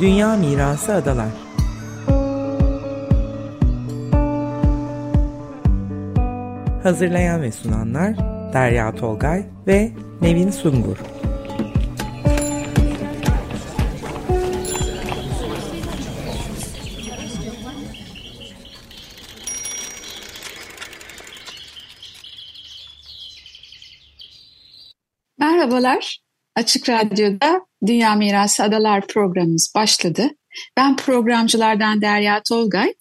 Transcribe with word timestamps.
Dünya 0.00 0.36
Mirası 0.36 0.94
Adalar 0.94 1.28
Hazırlayan 6.82 7.42
ve 7.42 7.52
sunanlar 7.52 8.16
Derya 8.52 8.94
Tolgay 8.94 9.46
ve 9.66 9.92
Nevin 10.20 10.50
Sungur 10.50 10.96
Merhabalar. 25.38 26.29
Açık 26.56 26.88
Radyo'da 26.88 27.60
Dünya 27.86 28.14
Mirası 28.14 28.62
Adalar 28.62 29.06
programımız 29.06 29.72
başladı. 29.76 30.30
Ben 30.76 30.96
programcılardan 30.96 32.02
Derya 32.02 32.42
Tolgay. 32.48 32.94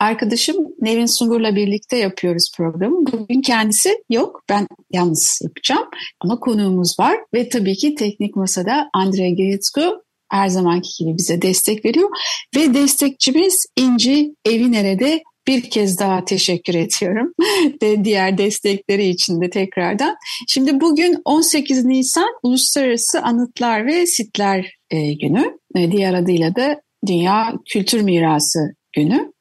Arkadaşım 0.00 0.56
Nevin 0.80 1.06
Sungur'la 1.06 1.56
birlikte 1.56 1.96
yapıyoruz 1.96 2.52
programı. 2.56 3.06
Bugün 3.12 3.40
kendisi 3.40 4.02
yok, 4.10 4.42
ben 4.48 4.66
yalnız 4.92 5.38
yapacağım. 5.42 5.88
Ama 6.20 6.40
konuğumuz 6.40 6.96
var 7.00 7.18
ve 7.34 7.48
tabii 7.48 7.74
ki 7.74 7.94
teknik 7.94 8.36
masada 8.36 8.90
Andrei 8.94 9.34
Geretsko 9.34 10.02
her 10.30 10.48
zamanki 10.48 10.88
gibi 10.98 11.18
bize 11.18 11.42
destek 11.42 11.84
veriyor. 11.84 12.08
Ve 12.56 12.74
destekçimiz 12.74 13.66
İnci 13.76 14.34
Evinere'de 14.44 15.22
bir 15.46 15.70
kez 15.70 15.98
daha 15.98 16.24
teşekkür 16.24 16.74
ediyorum 16.74 17.32
ve 17.82 18.04
diğer 18.04 18.38
destekleri 18.38 19.08
için 19.08 19.40
de 19.40 19.50
tekrardan. 19.50 20.16
Şimdi 20.48 20.80
bugün 20.80 21.16
18 21.24 21.84
Nisan 21.84 22.28
Uluslararası 22.42 23.22
Anıtlar 23.22 23.86
ve 23.86 24.06
Sitler 24.06 24.74
e, 24.90 25.12
Günü. 25.12 25.58
E, 25.76 25.92
diğer 25.92 26.14
adıyla 26.14 26.56
da 26.56 26.80
Dünya 27.06 27.54
Kültür 27.68 28.00
Mirası 28.00 28.74
Günü. 28.92 29.32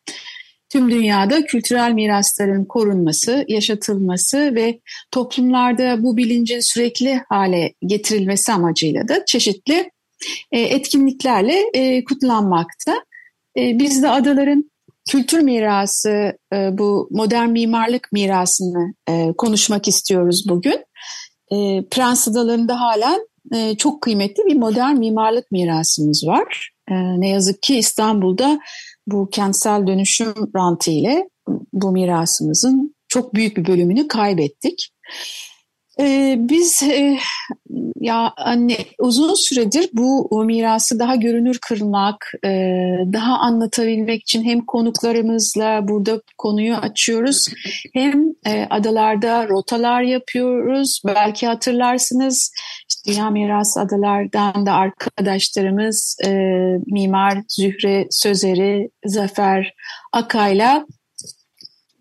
Tüm 0.69 0.91
dünyada 0.91 1.45
kültürel 1.45 1.91
mirasların 1.91 2.65
korunması, 2.65 3.45
yaşatılması 3.47 4.55
ve 4.55 4.79
toplumlarda 5.11 6.03
bu 6.03 6.17
bilincin 6.17 6.59
sürekli 6.59 7.21
hale 7.29 7.73
getirilmesi 7.85 8.51
amacıyla 8.51 9.07
da 9.07 9.25
çeşitli 9.25 9.91
e, 10.51 10.61
etkinliklerle 10.61 12.03
kutlanmakta. 12.03 13.03
Biz 13.57 14.03
de 14.03 14.09
adaların 14.09 14.70
kültür 15.09 15.39
mirası, 15.39 16.37
e, 16.53 16.77
bu 16.77 17.07
modern 17.11 17.49
mimarlık 17.49 18.11
mirasını 18.11 18.93
e, 19.09 19.33
konuşmak 19.37 19.87
istiyoruz 19.87 20.45
bugün. 20.49 20.85
E, 21.51 21.87
Prens 21.91 22.27
Adaları'nda 22.27 22.79
halen 22.79 23.27
çok 23.77 24.01
kıymetli 24.01 24.45
bir 24.45 24.55
modern 24.55 24.97
mimarlık 24.97 25.51
mirasımız 25.51 26.27
var. 26.27 26.71
Ne 26.89 27.29
yazık 27.29 27.61
ki 27.61 27.77
İstanbul'da 27.77 28.59
bu 29.07 29.29
kentsel 29.29 29.87
dönüşüm 29.87 30.33
rantı 30.55 30.91
ile 30.91 31.29
bu 31.73 31.91
mirasımızın 31.91 32.95
çok 33.07 33.33
büyük 33.33 33.57
bir 33.57 33.67
bölümünü 33.67 34.07
kaybettik. 34.07 34.89
Ee, 36.01 36.35
biz 36.39 36.83
e, 36.83 37.17
ya 37.99 38.33
anne 38.37 38.77
uzun 38.99 39.33
süredir 39.33 39.89
bu 39.93 40.43
mirası 40.45 40.99
daha 40.99 41.15
görünür 41.15 41.59
kırmak, 41.61 42.31
e, 42.45 42.49
daha 43.13 43.37
anlatabilmek 43.37 44.21
için 44.21 44.43
hem 44.43 44.65
konuklarımızla 44.65 45.87
burada 45.87 46.21
konuyu 46.37 46.75
açıyoruz, 46.75 47.47
hem 47.93 48.23
e, 48.47 48.67
adalarda 48.69 49.47
rotalar 49.47 50.01
yapıyoruz. 50.01 51.01
Belki 51.07 51.47
hatırlarsınız 51.47 52.51
işte 52.89 53.11
Dünya 53.11 53.29
Mirası 53.29 53.79
Adalardan 53.79 54.65
da 54.65 54.73
arkadaşlarımız 54.73 56.17
e, 56.25 56.29
Mimar 56.87 57.37
Zühre 57.47 58.07
Sözeri, 58.09 58.89
Zafer 59.05 59.73
Akay'la 60.13 60.85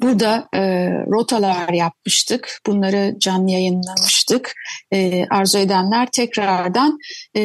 Burada 0.03 0.49
e, 0.55 0.61
rotalar 1.07 1.73
yapmıştık. 1.73 2.61
Bunları 2.67 3.15
canlı 3.19 3.51
yayınlamıştık. 3.51 4.53
E, 4.93 5.25
arzu 5.31 5.59
edenler 5.59 6.09
tekrardan 6.13 6.99
e, 7.37 7.43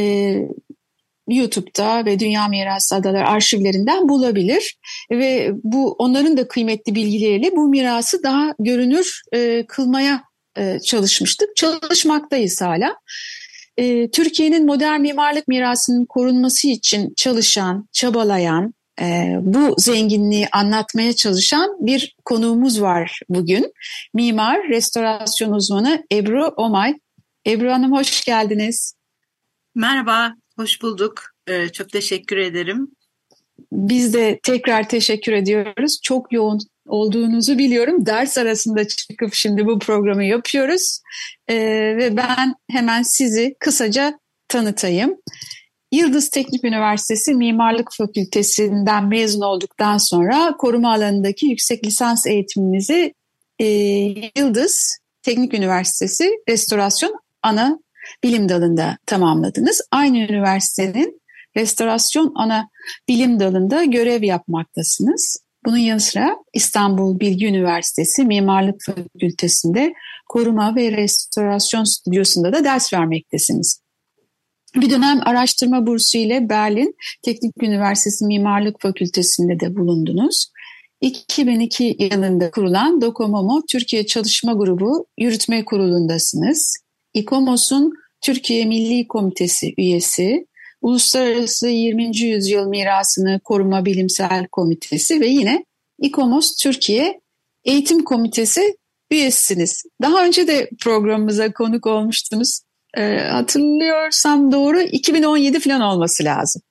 YouTube'da 1.28 2.06
ve 2.06 2.20
Dünya 2.20 2.48
Mirası 2.48 2.96
Adaları 2.96 3.28
arşivlerinden 3.28 4.10
bulabilir 4.10 4.78
ve 5.12 5.52
bu 5.64 5.96
onların 6.00 6.38
da 6.38 6.48
kıymetli 6.48 6.96
bilgileriyle 6.96 7.52
bu 7.56 7.68
mirası 7.68 8.24
daha 8.24 8.56
görünür 8.60 9.22
e, 9.34 9.66
kılmaya 9.68 10.24
e, 10.58 10.80
çalışmıştık. 10.80 11.56
Çalışmaktayız 11.56 12.62
hala. 12.62 12.96
E, 13.78 14.12
Türkiye'nin 14.12 14.66
modern 14.66 15.02
mimarlık 15.02 15.48
mirasının 15.48 16.06
korunması 16.06 16.68
için 16.68 17.14
çalışan, 17.18 17.88
çabalayan, 17.92 18.74
e, 19.02 19.38
bu 19.42 19.76
zenginliği 19.78 20.48
anlatmaya 20.52 21.16
çalışan 21.16 21.78
bir 21.80 22.16
konuğumuz 22.26 22.82
var 22.82 23.20
bugün. 23.30 23.74
Mimar, 24.14 24.70
restorasyon 24.70 25.52
uzmanı 25.52 26.04
Ebru 26.12 26.46
Omay. 26.46 26.94
Ebru 27.48 27.72
Hanım 27.72 27.92
hoş 27.92 28.26
geldiniz. 28.26 28.96
Merhaba, 29.76 30.36
hoş 30.56 30.82
bulduk. 30.82 31.24
Ee, 31.48 31.70
çok 31.70 31.90
teşekkür 31.90 32.38
ederim. 32.38 32.88
Biz 33.72 34.14
de 34.14 34.40
tekrar 34.44 34.90
teşekkür 34.90 35.34
ediyoruz. 35.34 36.00
Çok 36.04 36.34
yoğun 36.34 36.60
olduğunuzu 36.88 37.58
biliyorum. 37.58 38.06
Ders 38.06 38.38
arasında 38.38 38.88
çıkıp 38.88 39.34
şimdi 39.34 39.66
bu 39.66 39.80
programı 39.80 40.24
yapıyoruz. 40.24 41.00
Ee, 41.48 41.56
ve 41.98 42.18
ben 42.18 42.56
hemen 42.72 43.04
sizi 43.04 43.56
kısaca 43.60 44.20
tanıtayım. 44.48 45.16
Yıldız 45.96 46.30
Teknik 46.30 46.64
Üniversitesi 46.64 47.34
Mimarlık 47.34 47.90
Fakültesinden 47.98 49.06
mezun 49.08 49.42
olduktan 49.42 49.98
sonra 49.98 50.56
koruma 50.58 50.94
alanındaki 50.94 51.46
yüksek 51.46 51.86
lisans 51.86 52.28
eğitiminizi 52.28 53.14
e, 53.60 53.66
Yıldız 54.38 54.98
Teknik 55.22 55.54
Üniversitesi 55.54 56.32
Restorasyon 56.50 57.20
Ana 57.44 57.80
Bilim 58.24 58.50
Dalı'nda 58.50 58.98
tamamladınız. 59.06 59.82
Aynı 59.92 60.18
üniversitenin 60.18 61.22
restorasyon 61.58 62.32
ana 62.36 62.70
bilim 63.08 63.40
dalında 63.40 63.84
görev 63.84 64.24
yapmaktasınız. 64.24 65.38
Bunun 65.66 65.78
yanı 65.78 66.00
sıra 66.00 66.38
İstanbul 66.54 67.20
Bilgi 67.20 67.48
Üniversitesi 67.48 68.24
Mimarlık 68.24 68.76
Fakültesi'nde 68.86 69.94
koruma 70.30 70.76
ve 70.76 70.92
restorasyon 70.92 71.84
stüdyosunda 71.84 72.54
da 72.54 72.64
ders 72.64 72.94
vermektesiniz. 72.94 73.85
Bir 74.76 74.90
dönem 74.90 75.22
araştırma 75.26 75.88
bursu 75.88 76.18
ile 76.18 76.50
Berlin 76.50 76.96
Teknik 77.22 77.64
Üniversitesi 77.64 78.26
Mimarlık 78.26 78.82
Fakültesi'nde 78.82 79.60
de 79.60 79.76
bulundunuz. 79.76 80.52
2002 81.02 81.96
yılında 82.00 82.52
kurulan 82.52 83.02
Dokomomo 83.02 83.62
Türkiye 83.70 84.06
Çalışma 84.06 84.54
Grubu 84.54 85.08
Yürütme 85.18 85.66
Kurulu'ndasınız. 85.66 86.78
İKOMOS'un 87.14 87.94
Türkiye 88.22 88.66
Milli 88.66 89.08
Komitesi 89.08 89.74
üyesi, 89.78 90.48
Uluslararası 90.82 91.68
20. 91.68 92.18
Yüzyıl 92.18 92.68
Mirasını 92.68 93.40
Koruma 93.44 93.86
Bilimsel 93.86 94.48
Komitesi 94.52 95.22
ve 95.22 95.28
yine 95.28 95.66
İKOMOS 96.02 96.56
Türkiye 96.56 97.22
Eğitim 97.64 98.04
Komitesi 98.04 98.78
üyesiniz. 99.12 99.84
Daha 100.02 100.26
önce 100.26 100.48
de 100.48 100.70
programımıza 100.82 101.54
konuk 101.54 101.88
olmuştunuz 101.88 102.60
e, 102.96 103.28
hatırlıyorsam 103.32 104.52
doğru 104.52 104.82
2017 104.82 105.60
falan 105.60 105.82
olması 105.82 106.24
lazım. 106.24 106.62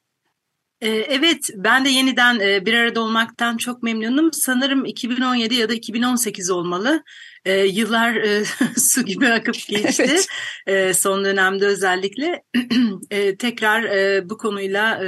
Ee, 0.80 0.88
evet, 0.88 1.48
ben 1.54 1.84
de 1.84 1.88
yeniden 1.88 2.40
e, 2.40 2.66
bir 2.66 2.74
arada 2.74 3.00
olmaktan 3.00 3.56
çok 3.56 3.82
memnunum. 3.82 4.32
Sanırım 4.32 4.84
2017 4.84 5.54
ya 5.54 5.68
da 5.68 5.74
2018 5.74 6.50
olmalı. 6.50 7.02
Ee, 7.44 7.52
yıllar 7.52 8.14
e, 8.14 8.44
su 8.76 9.04
gibi 9.04 9.28
akıp 9.28 9.54
geçti. 9.68 10.06
Evet. 10.08 10.26
Ee, 10.66 10.94
son 10.94 11.24
dönemde 11.24 11.66
özellikle. 11.66 12.42
Tekrar 13.38 13.82
e, 13.82 14.30
bu 14.30 14.38
konuyla 14.38 15.00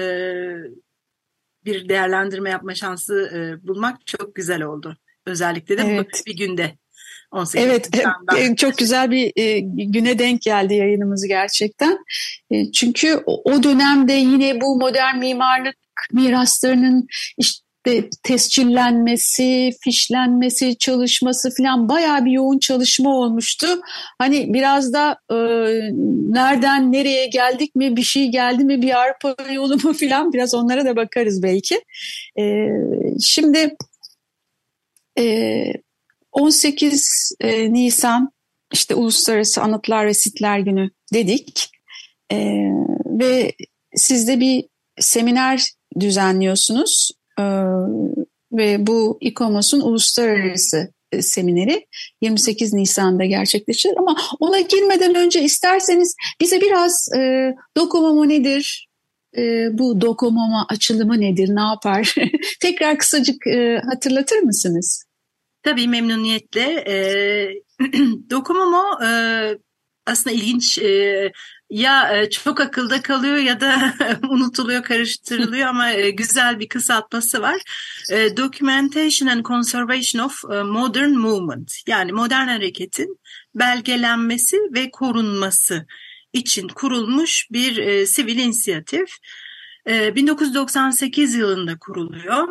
bir 1.65 1.89
değerlendirme 1.89 2.51
yapma 2.51 2.75
şansı 2.75 3.31
bulmak 3.63 4.07
çok 4.07 4.35
güzel 4.35 4.63
oldu. 4.63 4.97
Özellikle 5.27 5.79
de 5.79 5.83
evet. 5.83 6.23
bu 6.25 6.31
bir 6.31 6.37
günde. 6.37 6.79
18 7.37 7.67
evet, 7.67 7.89
Nisan'da. 7.95 8.57
çok 8.57 8.79
güzel 8.79 9.11
bir 9.11 9.33
e, 9.37 9.61
güne 9.61 10.19
denk 10.19 10.43
geldi 10.43 10.75
yayınımız 10.75 11.27
gerçekten. 11.29 11.99
E, 12.51 12.73
çünkü 12.73 13.23
o 13.27 13.63
dönemde 13.63 14.13
yine 14.13 14.61
bu 14.61 14.77
modern 14.77 15.19
mimarlık 15.19 15.77
miraslarının 16.13 17.07
işte 17.39 18.11
tescillenmesi, 18.23 19.73
fişlenmesi, 19.81 20.79
çalışması 20.79 21.55
falan 21.57 21.89
bayağı 21.89 22.25
bir 22.25 22.31
yoğun 22.31 22.59
çalışma 22.59 23.11
olmuştu. 23.11 23.67
Hani 24.19 24.55
biraz 24.55 24.93
da 24.93 25.19
e, 25.31 25.37
nereden 26.33 26.93
nereye 26.93 27.27
geldik 27.27 27.75
mi, 27.75 27.97
bir 27.97 28.03
şey 28.03 28.29
geldi 28.29 28.65
mi, 28.65 28.83
bir 28.83 29.01
arpa 29.01 29.37
yolu 29.53 29.77
mu 29.85 29.93
falan 29.93 30.33
biraz 30.33 30.55
onlara 30.55 30.85
da 30.85 30.97
bakarız 30.97 31.43
belki. 31.43 31.81
E, 32.39 32.69
şimdi 33.21 33.77
e, 35.19 35.65
18 36.47 37.33
e, 37.41 37.73
Nisan 37.73 38.33
işte 38.73 38.95
Uluslararası 38.95 39.63
Anıtlar 39.63 40.07
ve 40.07 40.15
Sitler 40.15 40.59
Günü 40.59 40.91
dedik 41.13 41.71
e, 42.33 42.37
ve 43.07 43.53
siz 43.95 44.29
de 44.29 44.41
bir 44.41 44.65
seminer 45.01 45.71
düzenliyorsunuz 46.01 47.11
e, 47.39 47.43
ve 48.53 48.87
bu 48.87 49.19
İKOMOS'un 49.21 49.81
uluslararası 49.81 50.93
e, 51.13 51.23
semineri 51.23 51.87
28 52.21 52.73
Nisan'da 52.73 53.25
gerçekleşir. 53.25 53.91
Ama 53.99 54.17
ona 54.41 54.61
girmeden 54.61 55.15
önce 55.15 55.43
isterseniz 55.43 56.15
bize 56.41 56.61
biraz 56.61 57.09
e, 57.17 57.53
Dokomomo 57.77 58.29
nedir, 58.29 58.89
e, 59.37 59.69
bu 59.79 60.01
Dokomomo 60.01 60.65
açılımı 60.69 61.21
nedir, 61.21 61.49
ne 61.49 61.61
yapar? 61.61 62.15
Tekrar 62.63 62.99
kısacık 62.99 63.47
e, 63.47 63.81
hatırlatır 63.91 64.39
mısınız? 64.39 65.06
Tabii 65.67 65.89
memnuniyetle. 65.89 66.85
E, 66.89 66.97
Dokomomo 68.31 69.05
e, 69.05 69.11
aslında 70.07 70.37
ilginç 70.37 70.79
e, 70.79 71.33
ya 71.71 72.19
e, 72.19 72.31
çok 72.31 72.61
akılda 72.61 73.03
kalıyor 73.03 73.37
ya 73.37 73.61
da 73.61 73.95
unutuluyor, 74.29 74.83
karıştırılıyor 74.83 75.69
ama 75.69 75.91
e, 75.91 76.11
güzel 76.11 76.61
bir 76.61 76.69
kısaltması 76.69 77.43
var. 77.43 77.61
E, 78.13 78.37
Documentation 78.37 79.29
and 79.29 79.45
Conservation 79.45 80.25
of 80.25 80.45
Modern 80.65 81.11
Movement 81.11 81.73
yani 81.87 82.13
modern 82.13 82.49
hareketin 82.49 83.21
belgelenmesi 83.55 84.57
ve 84.75 84.91
korunması 84.91 85.87
için 86.33 86.69
kurulmuş 86.69 87.47
bir 87.51 88.07
sivil 88.07 88.39
inisiyatif. 88.39 89.09
1998 89.87 91.35
yılında 91.35 91.79
kuruluyor. 91.79 92.49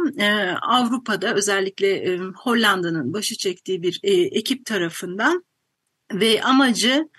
Avrupa'da 0.62 1.34
özellikle 1.34 2.18
Hollanda'nın 2.18 3.14
başı 3.14 3.38
çektiği 3.38 3.82
bir 3.84 4.00
ekip 4.32 4.66
tarafından 4.66 5.46
ve 6.14 6.44
amacı 6.44 7.10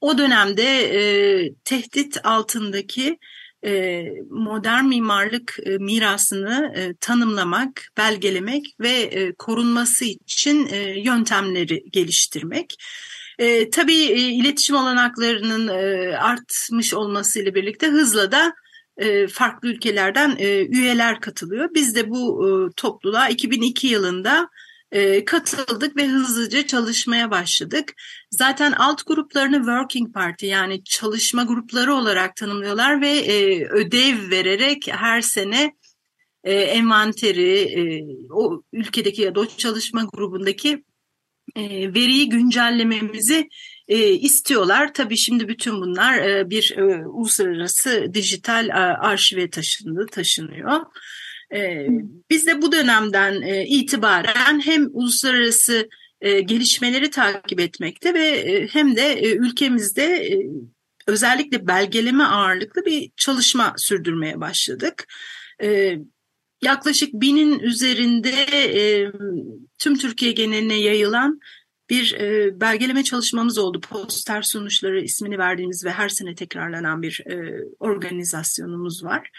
o 0.00 0.18
dönemde 0.18 0.62
e, 0.62 1.54
tehdit 1.64 2.26
altındaki 2.26 3.18
e, 3.64 4.04
modern 4.30 4.84
mimarlık 4.84 5.58
e, 5.66 5.78
mirasını 5.78 6.72
e, 6.76 6.94
tanımlamak, 7.00 7.88
belgelemek 7.96 8.76
ve 8.80 8.90
e, 8.90 9.32
korunması 9.32 10.04
için 10.04 10.68
e, 10.72 11.00
yöntemleri 11.00 11.84
geliştirmek. 11.90 12.74
E, 13.38 13.70
tabii 13.70 14.02
e, 14.02 14.18
iletişim 14.20 14.76
olanaklarının 14.76 15.68
e, 15.68 16.16
artmış 16.16 16.94
olmasıyla 16.94 17.54
birlikte 17.54 17.86
hızla 17.86 18.32
da 18.32 18.46
e, 18.46 18.52
farklı 19.32 19.68
ülkelerden 19.68 20.36
e, 20.38 20.66
üyeler 20.66 21.20
katılıyor. 21.20 21.68
Biz 21.74 21.94
de 21.94 22.10
bu 22.10 22.48
e, 22.48 22.72
topluluğa 22.76 23.28
2002 23.28 23.86
yılında 23.86 24.48
e, 24.92 25.24
katıldık 25.24 25.96
ve 25.96 26.06
hızlıca 26.06 26.66
çalışmaya 26.66 27.30
başladık. 27.30 27.92
Zaten 28.30 28.72
alt 28.72 29.06
gruplarını 29.06 29.56
working 29.56 30.14
party 30.14 30.46
yani 30.46 30.84
çalışma 30.84 31.44
grupları 31.44 31.94
olarak 31.94 32.36
tanımlıyorlar 32.36 33.00
ve 33.00 33.10
e, 33.10 33.66
ödev 33.68 34.30
vererek 34.30 34.88
her 34.90 35.20
sene 35.20 35.72
e, 36.44 36.54
envanteri 36.54 37.58
e, 37.58 38.04
o 38.30 38.62
ülkedeki 38.72 39.22
ya 39.22 39.34
da 39.34 39.40
o 39.40 39.46
çalışma 39.46 40.04
grubundaki 40.12 40.84
e, 41.56 41.94
veriyi 41.94 42.28
güncellememizi 42.28 43.48
e, 43.88 44.12
istiyorlar. 44.12 44.94
Tabii 44.94 45.16
şimdi 45.16 45.48
bütün 45.48 45.80
bunlar 45.80 46.18
e, 46.18 46.50
bir 46.50 46.74
e, 46.76 47.06
uluslararası 47.06 48.14
dijital 48.14 48.68
e, 48.68 48.72
arşive 48.72 49.50
taşındı, 49.50 50.06
taşınıyor. 50.06 50.80
E, 51.54 51.86
biz 52.30 52.46
de 52.46 52.62
bu 52.62 52.72
dönemden 52.72 53.42
e, 53.42 53.66
itibaren 53.66 54.60
hem 54.60 54.88
uluslararası 54.92 55.88
e, 56.20 56.40
gelişmeleri 56.40 57.10
takip 57.10 57.60
etmekte 57.60 58.14
ve 58.14 58.26
e, 58.26 58.66
hem 58.66 58.96
de 58.96 59.12
e, 59.12 59.36
ülkemizde 59.36 60.04
e, 60.04 60.46
özellikle 61.06 61.66
belgeleme 61.66 62.24
ağırlıklı 62.24 62.84
bir 62.84 63.10
çalışma 63.16 63.74
sürdürmeye 63.76 64.40
başladık. 64.40 65.06
E, 65.62 65.98
yaklaşık 66.62 67.12
binin 67.12 67.58
üzerinde 67.58 68.32
e, 68.52 69.12
tüm 69.78 69.98
Türkiye 69.98 70.32
geneline 70.32 70.80
yayılan 70.80 71.40
bir 71.90 72.14
e, 72.14 72.60
belgeleme 72.60 73.04
çalışmamız 73.04 73.58
oldu. 73.58 73.80
Poster 73.80 74.42
sonuçları 74.42 75.00
ismini 75.00 75.38
verdiğimiz 75.38 75.84
ve 75.84 75.90
her 75.90 76.08
sene 76.08 76.34
tekrarlanan 76.34 77.02
bir 77.02 77.22
e, 77.26 77.64
organizasyonumuz 77.78 79.04
var. 79.04 79.30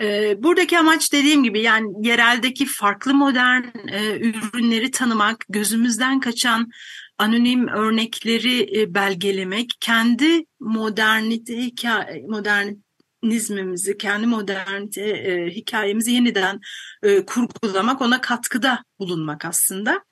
E, 0.00 0.34
buradaki 0.42 0.78
amaç 0.78 1.12
dediğim 1.12 1.44
gibi 1.44 1.60
yani 1.60 2.08
yereldeki 2.08 2.66
farklı 2.66 3.14
modern 3.14 3.64
e, 3.88 4.18
ürünleri 4.20 4.90
tanımak, 4.90 5.44
gözümüzden 5.48 6.20
kaçan 6.20 6.70
anonim 7.18 7.68
örnekleri 7.68 8.80
e, 8.80 8.94
belgelemek, 8.94 9.70
kendi 9.80 10.44
modernite 10.60 11.56
hikaye, 11.56 12.24
modernizmimizi, 12.28 13.98
kendi 13.98 14.26
modernite 14.26 15.02
e, 15.02 15.50
hikayemizi 15.50 16.12
yeniden 16.12 16.60
e, 17.02 17.24
kurgulamak, 17.24 18.02
ona 18.02 18.20
katkıda 18.20 18.84
bulunmak 18.98 19.44
aslında. 19.44 20.04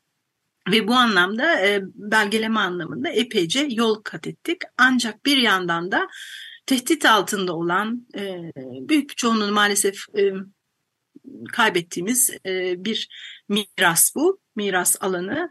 Ve 0.71 0.89
bu 0.89 0.95
anlamda 0.95 1.67
e, 1.67 1.83
belgeleme 1.95 2.61
anlamında 2.61 3.09
epeyce 3.09 3.67
yol 3.71 3.95
kat 3.95 4.27
ettik. 4.27 4.63
Ancak 4.79 5.27
bir 5.27 5.37
yandan 5.37 5.93
da 5.93 6.09
tehdit 6.67 7.05
altında 7.05 7.57
olan 7.57 8.07
e, 8.17 8.53
büyük 8.89 9.11
bir 9.11 9.15
çoğunluğunu 9.15 9.53
maalesef 9.53 9.95
e, 10.19 10.33
kaybettiğimiz 11.53 12.31
e, 12.47 12.85
bir 12.85 13.09
miras 13.49 14.15
bu, 14.15 14.41
miras 14.57 14.97
alanı. 15.01 15.51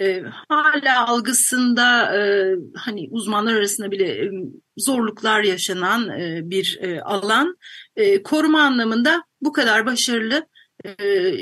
E, 0.00 0.22
hala 0.48 1.08
algısında 1.08 2.16
e, 2.16 2.54
hani 2.76 3.08
uzmanlar 3.10 3.54
arasında 3.54 3.90
bile 3.90 4.24
e, 4.24 4.30
zorluklar 4.76 5.42
yaşanan 5.42 6.08
e, 6.08 6.40
bir 6.44 6.78
e, 6.80 7.00
alan. 7.00 7.56
E, 7.96 8.22
koruma 8.22 8.62
anlamında 8.62 9.24
bu 9.40 9.52
kadar 9.52 9.86
başarılı 9.86 10.46
e, 10.84 11.34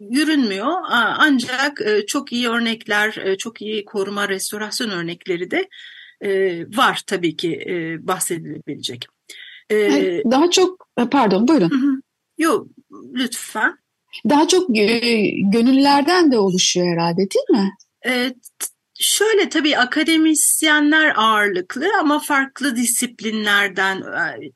yürünmüyor 0.00 0.70
ancak 1.18 1.80
e, 1.80 2.06
çok 2.06 2.32
iyi 2.32 2.48
örnekler, 2.48 3.16
e, 3.16 3.36
çok 3.36 3.62
iyi 3.62 3.84
koruma 3.84 4.28
restorasyon 4.28 4.90
örnekleri 4.90 5.50
de 5.50 5.68
e, 6.20 6.60
var 6.76 7.02
tabii 7.06 7.36
ki 7.36 7.64
bahsedilebilecek. 8.00 9.06
Daha 10.30 10.50
çok 10.50 10.88
pardon 11.10 11.48
buyurun. 11.48 12.02
Yok 12.38 12.66
lütfen. 13.14 13.78
Daha 14.28 14.48
çok 14.48 14.68
gönüllerden 15.52 16.32
de 16.32 16.38
oluşuyor 16.38 16.86
herhalde 16.86 17.18
değil 17.18 17.62
mi? 17.62 17.70
Evet. 18.02 18.36
Şöyle 19.02 19.48
tabii 19.48 19.78
akademisyenler 19.78 21.12
ağırlıklı 21.16 21.86
ama 22.00 22.18
farklı 22.18 22.76
disiplinlerden 22.76 24.02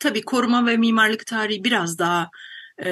tabii 0.00 0.22
koruma 0.22 0.66
ve 0.66 0.76
mimarlık 0.76 1.26
tarihi 1.26 1.64
biraz 1.64 1.98
daha 1.98 2.30
e, 2.78 2.90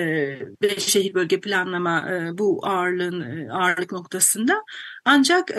ve 0.62 0.81
şehir 0.81 1.15
bölge 1.15 1.41
planlama 1.41 2.11
e, 2.11 2.39
bu 2.39 2.67
ağırlığın 2.67 3.21
e, 3.21 3.53
ağırlık 3.53 3.93
noktasında. 3.93 4.62
Ancak 5.05 5.51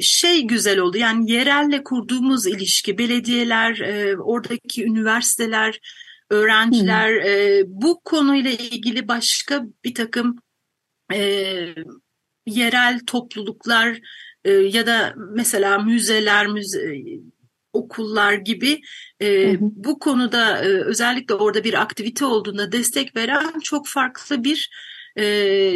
şey 0.00 0.42
güzel 0.42 0.78
oldu 0.78 0.98
yani 0.98 1.32
yerelle 1.32 1.84
kurduğumuz 1.84 2.46
ilişki 2.46 2.98
belediyeler, 2.98 3.80
oradaki 4.18 4.84
üniversiteler, 4.84 5.78
öğrenciler 6.30 7.10
hmm. 7.10 7.64
bu 7.82 8.00
konuyla 8.04 8.50
ilgili 8.50 9.08
başka 9.08 9.62
bir 9.84 9.94
takım 9.94 10.36
yerel 12.46 13.00
topluluklar 13.06 14.00
ya 14.44 14.86
da 14.86 15.14
mesela 15.34 15.78
müzeler, 15.78 16.46
müze, 16.46 16.94
okullar 17.72 18.32
gibi 18.32 18.80
e, 19.22 19.52
hı 19.52 19.52
hı. 19.52 19.58
bu 19.60 19.98
konuda 19.98 20.64
e, 20.64 20.68
özellikle 20.68 21.34
orada 21.34 21.64
bir 21.64 21.82
aktivite 21.82 22.24
olduğunda 22.24 22.72
destek 22.72 23.16
veren 23.16 23.60
çok 23.60 23.88
farklı 23.88 24.44
bir 24.44 24.70
e, 25.18 25.74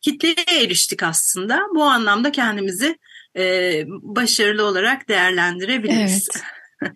kitleye 0.00 0.64
eriştik 0.64 1.02
aslında. 1.02 1.60
Bu 1.74 1.84
anlamda 1.84 2.32
kendimizi 2.32 2.98
e, 3.36 3.84
başarılı 3.88 4.64
olarak 4.64 5.08
değerlendirebiliriz. 5.08 6.28
Evet. 6.82 6.94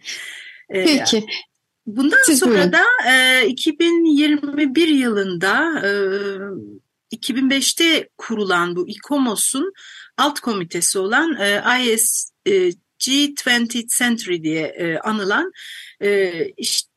e, 0.68 0.84
Peki. 0.84 1.26
Bundan 1.86 2.22
Siz 2.26 2.38
sonra 2.38 2.54
buyurun. 2.54 2.72
da 2.72 2.84
e, 3.12 3.46
2021 3.46 4.88
yılında 4.88 5.80
e, 5.80 7.16
2005'te 7.16 8.08
kurulan 8.18 8.76
bu 8.76 8.88
İKOMOS'un 8.88 9.72
alt 10.16 10.40
komitesi 10.40 10.98
olan 10.98 11.36
e, 11.40 11.62
IS 11.84 12.30
e, 12.46 12.70
G20 13.00 13.98
Century 13.98 14.42
diye 14.42 14.66
e, 14.66 14.98
anılan 14.98 15.52
e, 16.02 16.32
işte, 16.48 16.90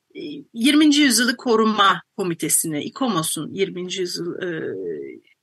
20. 0.53 0.95
yüzyılı 0.95 1.38
koruma 1.38 2.01
komitesini, 2.17 2.83
İKOMOS'un 2.83 3.53
20. 3.53 3.93
yüzyıl 3.93 4.41
e, 4.41 4.75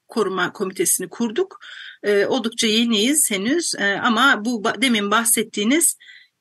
koruma 0.08 0.52
komitesini 0.52 1.08
kurduk. 1.08 1.58
E, 2.02 2.26
oldukça 2.26 2.66
yeniyiz 2.66 3.30
henüz 3.30 3.74
e, 3.74 4.00
ama 4.02 4.44
bu 4.44 4.64
demin 4.78 5.10
bahsettiğiniz 5.10 5.96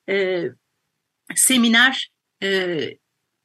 e, 0.08 0.44
seminer 1.36 2.10
e, 2.42 2.80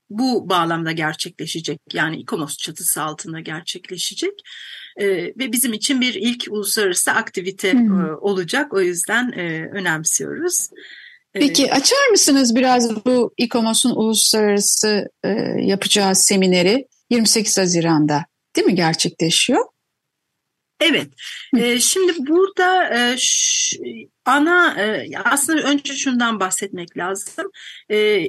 bu 0.09 0.49
bağlamda 0.49 0.91
gerçekleşecek. 0.91 1.79
Yani 1.93 2.17
İKOMOS 2.17 2.57
çatısı 2.57 3.01
altında 3.01 3.39
gerçekleşecek. 3.39 4.33
E, 4.97 5.07
ve 5.07 5.51
bizim 5.51 5.73
için 5.73 6.01
bir 6.01 6.13
ilk 6.13 6.45
uluslararası 6.49 7.11
aktivite 7.11 7.73
hmm. 7.73 8.05
e, 8.05 8.15
olacak. 8.15 8.73
O 8.73 8.81
yüzden 8.81 9.31
e, 9.31 9.69
önemsiyoruz. 9.73 10.69
Peki 11.33 11.73
açar 11.73 12.07
mısınız 12.11 12.55
biraz 12.55 13.05
bu 13.05 13.33
İKOMOS'un 13.37 13.95
uluslararası 13.95 15.09
e, 15.23 15.29
yapacağı 15.59 16.15
semineri 16.15 16.87
28 17.09 17.57
Haziran'da 17.57 18.25
değil 18.55 18.67
mi 18.67 18.75
gerçekleşiyor? 18.75 19.65
Evet. 20.79 21.07
E, 21.57 21.79
şimdi 21.79 22.13
burada 22.19 22.97
e, 22.97 23.15
ş, 23.17 23.77
ana 24.25 24.81
e, 24.81 25.09
aslında 25.23 25.61
önce 25.61 25.95
şundan 25.95 26.39
bahsetmek 26.39 26.97
lazım. 26.97 27.45
E, 27.91 28.27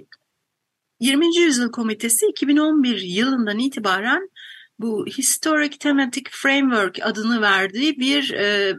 20. 1.00 1.37
Yüzyıl 1.37 1.70
Komitesi 1.70 2.26
2011 2.26 3.00
yılından 3.00 3.58
itibaren 3.58 4.28
bu 4.78 5.06
Historic 5.06 5.78
Thematic 5.78 6.25
Framework 6.30 6.99
adını 7.02 7.40
verdiği 7.42 8.00
bir 8.00 8.30
e, 8.30 8.76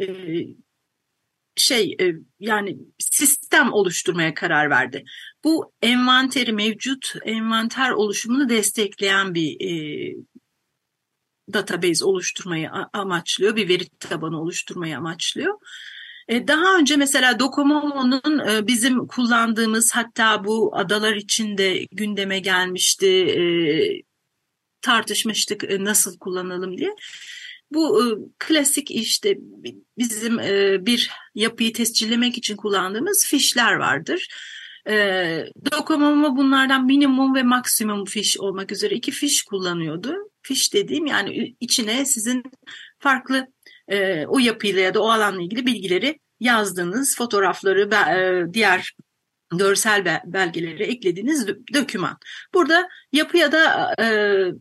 e, 0.00 0.06
şey 1.56 1.96
e, 2.00 2.14
yani 2.40 2.78
sistem 2.98 3.72
oluşturmaya 3.72 4.34
karar 4.34 4.70
verdi. 4.70 5.04
Bu 5.44 5.72
envanteri 5.82 6.52
mevcut 6.52 7.14
envanter 7.24 7.90
oluşumunu 7.90 8.48
destekleyen 8.48 9.34
bir 9.34 9.60
e, 9.60 10.14
database 11.52 12.04
oluşturmayı 12.04 12.70
amaçlıyor, 12.92 13.56
bir 13.56 13.68
veri 13.68 13.88
tabanı 14.00 14.40
oluşturmayı 14.40 14.98
amaçlıyor. 14.98 15.54
E, 16.28 16.48
daha 16.48 16.78
önce 16.78 16.96
mesela 16.96 17.38
Docomomo'nun 17.38 18.48
e, 18.48 18.66
bizim 18.66 19.06
kullandığımız 19.06 19.92
hatta 19.94 20.44
bu 20.44 20.76
adalar 20.76 21.14
içinde 21.14 21.84
gündeme 21.92 22.38
gelmişti, 22.38 23.06
e, 24.86 24.92
tartışmıştık 24.92 25.80
nasıl 25.80 26.18
kullanalım 26.18 26.78
diye. 26.78 26.94
Bu 27.70 28.18
klasik 28.38 28.90
işte 28.90 29.38
bizim 29.98 30.38
bir 30.86 31.10
yapıyı 31.34 31.72
tescillemek 31.72 32.38
için 32.38 32.56
kullandığımız 32.56 33.26
fişler 33.26 33.72
vardır. 33.72 34.28
Docomomo 35.72 36.36
bunlardan 36.36 36.86
minimum 36.86 37.34
ve 37.34 37.42
maksimum 37.42 38.04
fiş 38.04 38.38
olmak 38.38 38.72
üzere 38.72 38.94
iki 38.94 39.10
fiş 39.10 39.42
kullanıyordu. 39.42 40.14
Fiş 40.42 40.74
dediğim 40.74 41.06
yani 41.06 41.56
içine 41.60 42.04
sizin 42.04 42.42
farklı 42.98 43.46
e, 43.88 44.26
o 44.26 44.38
yapıyla 44.38 44.82
ya 44.82 44.94
da 44.94 45.02
o 45.02 45.08
alanla 45.10 45.42
ilgili 45.42 45.66
bilgileri 45.66 46.18
yazdığınız 46.40 47.16
fotoğrafları, 47.16 47.90
e, 47.94 48.54
diğer 48.54 48.92
görsel 49.50 50.22
belgeleri 50.24 50.82
eklediğiniz 50.82 51.46
döküman. 51.74 52.18
Burada 52.54 52.88
yapı 53.12 53.36
ya 53.36 53.52
da 53.52 53.94
e, 53.98 54.06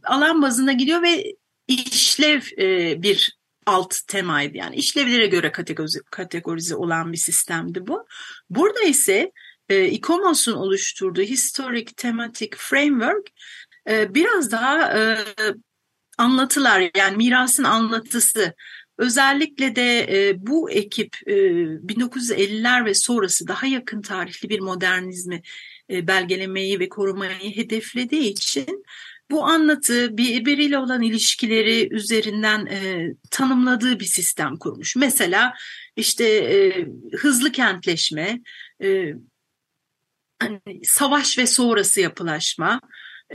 alan 0.04 0.42
bazında 0.42 0.72
gidiyor 0.72 1.02
ve 1.02 1.36
işlev 1.68 2.42
e, 2.58 3.02
bir 3.02 3.38
alt 3.66 3.96
temaydı. 4.08 4.58
Yani 4.58 4.76
işlevlere 4.76 5.28
göre 5.28 5.52
kategorize, 5.52 6.00
kategorize 6.12 6.76
olan 6.76 7.12
bir 7.12 7.18
sistemdi 7.18 7.88
bu. 7.88 8.08
Burada 8.50 8.82
ise 8.82 9.32
e, 9.70 9.88
ICOMOS'un 9.88 10.54
oluşturduğu 10.54 11.22
Historic 11.22 11.94
Thematic 11.98 12.50
Framework 12.58 13.28
e, 13.90 14.14
biraz 14.14 14.52
daha 14.52 15.00
e, 15.00 15.18
anlatılar 16.18 16.92
yani 16.98 17.18
mirasın 17.18 17.64
anlatısı 17.64 18.54
Özellikle 18.98 19.76
de 19.76 20.08
e, 20.10 20.48
bu 20.48 20.72
ekip 20.72 21.18
e, 21.28 21.34
1950'ler 21.34 22.86
ve 22.86 22.94
sonrası 22.94 23.48
daha 23.48 23.68
yakın 23.68 24.02
tarihli 24.02 24.50
bir 24.50 24.60
modernizmi 24.60 25.42
e, 25.90 26.08
belgelemeyi 26.08 26.80
ve 26.80 26.90
korumayı 26.90 27.56
hedeflediği 27.56 28.32
için 28.32 28.86
bu 29.32 29.44
anlatı 29.44 30.18
birbiriyle 30.18 30.78
olan 30.78 31.02
ilişkileri 31.02 31.94
üzerinden 31.94 32.66
e, 32.66 33.10
tanımladığı 33.32 34.00
bir 34.00 34.06
sistem 34.06 34.58
kurmuş. 34.58 34.96
Mesela 34.96 35.54
işte 35.96 36.26
e, 36.26 36.88
hızlı 37.18 37.52
kentleşme, 37.52 38.42
e, 38.84 39.14
hani 40.40 40.62
savaş 40.84 41.38
ve 41.38 41.48
sonrası 41.48 42.02
yapılaşma, 42.02 42.82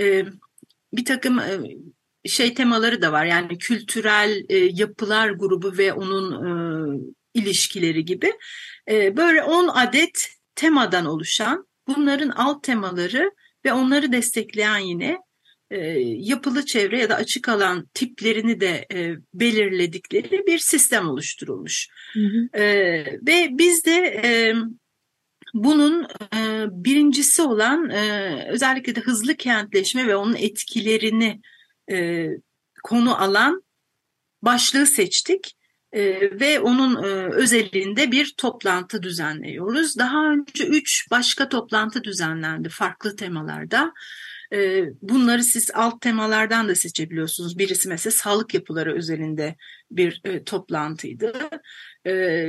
e, 0.00 0.24
bir 0.92 1.04
takım 1.04 1.38
e, 1.38 1.60
şey 2.24 2.54
temaları 2.54 3.02
da 3.02 3.12
var. 3.12 3.24
Yani 3.24 3.58
kültürel 3.58 4.44
e, 4.48 4.56
yapılar 4.56 5.30
grubu 5.30 5.78
ve 5.78 5.92
onun 5.92 6.32
e, 6.32 6.50
ilişkileri 7.34 8.04
gibi. 8.04 8.32
E, 8.90 9.16
böyle 9.16 9.42
10 9.42 9.68
adet 9.68 10.28
temadan 10.54 11.06
oluşan 11.06 11.66
bunların 11.88 12.28
alt 12.28 12.62
temaları 12.62 13.30
ve 13.64 13.72
onları 13.72 14.12
destekleyen 14.12 14.78
yine 14.78 15.18
e, 15.70 15.78
yapılı 16.00 16.66
çevre 16.66 17.00
ya 17.00 17.08
da 17.08 17.14
açık 17.14 17.48
alan 17.48 17.88
tiplerini 17.94 18.60
de 18.60 18.86
e, 18.92 19.14
belirledikleri 19.34 20.46
bir 20.46 20.58
sistem 20.58 21.08
oluşturulmuş. 21.08 21.88
Hı 22.12 22.20
hı. 22.20 22.58
E, 22.58 22.64
ve 23.26 23.48
biz 23.50 23.84
de 23.84 24.20
e, 24.24 24.54
bunun 25.54 26.06
e, 26.34 26.66
birincisi 26.70 27.42
olan 27.42 27.90
e, 27.90 28.32
özellikle 28.50 28.94
de 28.94 29.00
hızlı 29.00 29.34
kentleşme 29.34 30.06
ve 30.06 30.16
onun 30.16 30.34
etkilerini 30.34 31.40
e, 31.90 32.28
konu 32.82 33.22
alan 33.22 33.62
başlığı 34.42 34.86
seçtik 34.86 35.56
e, 35.92 36.02
ve 36.40 36.60
onun 36.60 37.02
e, 37.02 37.06
özelliğinde 37.34 38.12
bir 38.12 38.34
toplantı 38.36 39.02
düzenliyoruz. 39.02 39.98
Daha 39.98 40.32
önce 40.32 40.66
üç 40.66 41.10
başka 41.10 41.48
toplantı 41.48 42.04
düzenlendi 42.04 42.68
farklı 42.68 43.16
temalarda. 43.16 43.92
E, 44.52 44.84
bunları 45.02 45.44
siz 45.44 45.70
alt 45.74 46.00
temalardan 46.00 46.68
da 46.68 46.74
seçebiliyorsunuz. 46.74 47.58
Birisi 47.58 47.88
mesela 47.88 48.10
sağlık 48.10 48.54
yapıları 48.54 48.96
özelinde 48.96 49.56
bir 49.90 50.20
e, 50.24 50.44
toplantıydı. 50.44 51.32
E, 52.06 52.46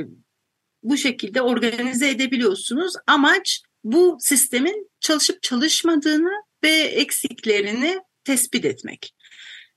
bu 0.83 0.97
şekilde 0.97 1.41
organize 1.41 2.09
edebiliyorsunuz. 2.09 2.93
Amaç 3.07 3.61
bu 3.83 4.17
sistemin 4.19 4.91
çalışıp 4.99 5.41
çalışmadığını 5.41 6.31
ve 6.63 6.69
eksiklerini 6.69 7.99
tespit 8.23 8.65
etmek. 8.65 9.13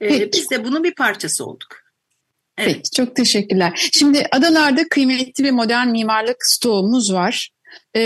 Peki. 0.08 0.30
Biz 0.32 0.50
de 0.50 0.64
bunun 0.64 0.84
bir 0.84 0.94
parçası 0.94 1.46
olduk. 1.46 1.84
Evet. 2.58 2.74
Peki, 2.74 2.90
çok 2.90 3.16
teşekkürler. 3.16 3.88
Şimdi 3.92 4.26
adalarda 4.32 4.88
kıymetli 4.88 5.44
bir 5.44 5.50
modern 5.50 5.88
mimarlık 5.88 6.36
stoğumuz 6.40 7.12
var. 7.12 7.50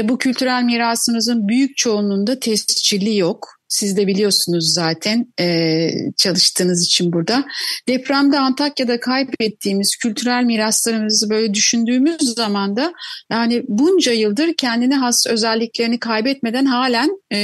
Bu 0.05 0.19
kültürel 0.19 0.63
mirasımızın 0.63 1.49
büyük 1.49 1.77
çoğunluğunda 1.77 2.41
tescilli 2.41 3.17
yok. 3.17 3.58
Siz 3.69 3.97
de 3.97 4.07
biliyorsunuz 4.07 4.73
zaten 4.75 5.27
e, 5.41 5.91
çalıştığınız 6.17 6.87
için 6.87 7.13
burada. 7.13 7.45
Depremde 7.89 8.39
Antakya'da 8.39 9.01
kaybettiğimiz 9.01 9.97
kültürel 9.97 10.45
miraslarımızı 10.45 11.31
böyle 11.31 11.55
düşündüğümüz 11.55 12.21
zaman 12.21 12.77
da 12.77 12.93
yani 13.31 13.63
bunca 13.69 14.13
yıldır 14.13 14.55
kendine 14.55 14.97
has 14.97 15.27
özelliklerini 15.27 15.99
kaybetmeden 15.99 16.65
halen 16.65 17.11
e, 17.31 17.39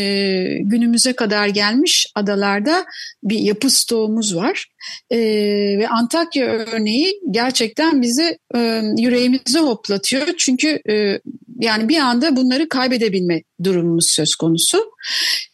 günümüze 0.60 1.12
kadar 1.12 1.48
gelmiş 1.48 2.06
adalarda 2.14 2.84
bir 3.22 3.38
yapı 3.38 3.70
stoğumuz 3.70 4.36
var. 4.36 4.66
E, 5.10 5.18
ve 5.78 5.88
Antakya 5.88 6.46
örneği 6.46 7.20
gerçekten 7.30 8.02
bizi 8.02 8.38
e, 8.54 8.82
yüreğimizi 8.98 9.58
hoplatıyor. 9.58 10.26
Çünkü 10.38 10.80
e, 10.90 11.20
yani 11.58 11.88
bir 11.88 11.98
anda 11.98 12.36
bunları 12.36 12.68
kaybedebilme 12.68 13.42
durumumuz 13.64 14.06
söz 14.06 14.34
konusu. 14.34 14.78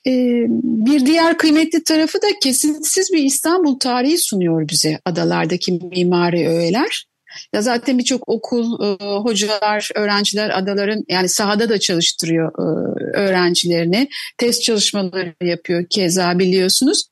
E, 0.07 0.12
bir 0.62 1.07
diğer 1.07 1.38
kıymetli 1.38 1.85
tarafı 1.85 2.23
da 2.23 2.26
kesintisiz 2.42 3.12
bir 3.12 3.25
İstanbul 3.25 3.78
tarihi 3.78 4.19
sunuyor 4.19 4.69
bize 4.69 5.00
adalardaki 5.04 5.73
mimari 5.73 6.49
öğeler. 6.49 7.07
Ya 7.54 7.62
zaten 7.62 7.99
birçok 7.99 8.28
okul, 8.28 8.85
e, 8.85 9.04
hocalar, 9.04 9.90
öğrenciler 9.95 10.59
adaların 10.59 11.04
yani 11.09 11.28
sahada 11.28 11.69
da 11.69 11.80
çalıştırıyor 11.80 12.52
e, 12.59 13.19
öğrencilerini. 13.19 14.09
Test 14.38 14.62
çalışmaları 14.62 15.35
yapıyor 15.45 15.85
keza 15.90 16.38
biliyorsunuz. 16.38 17.04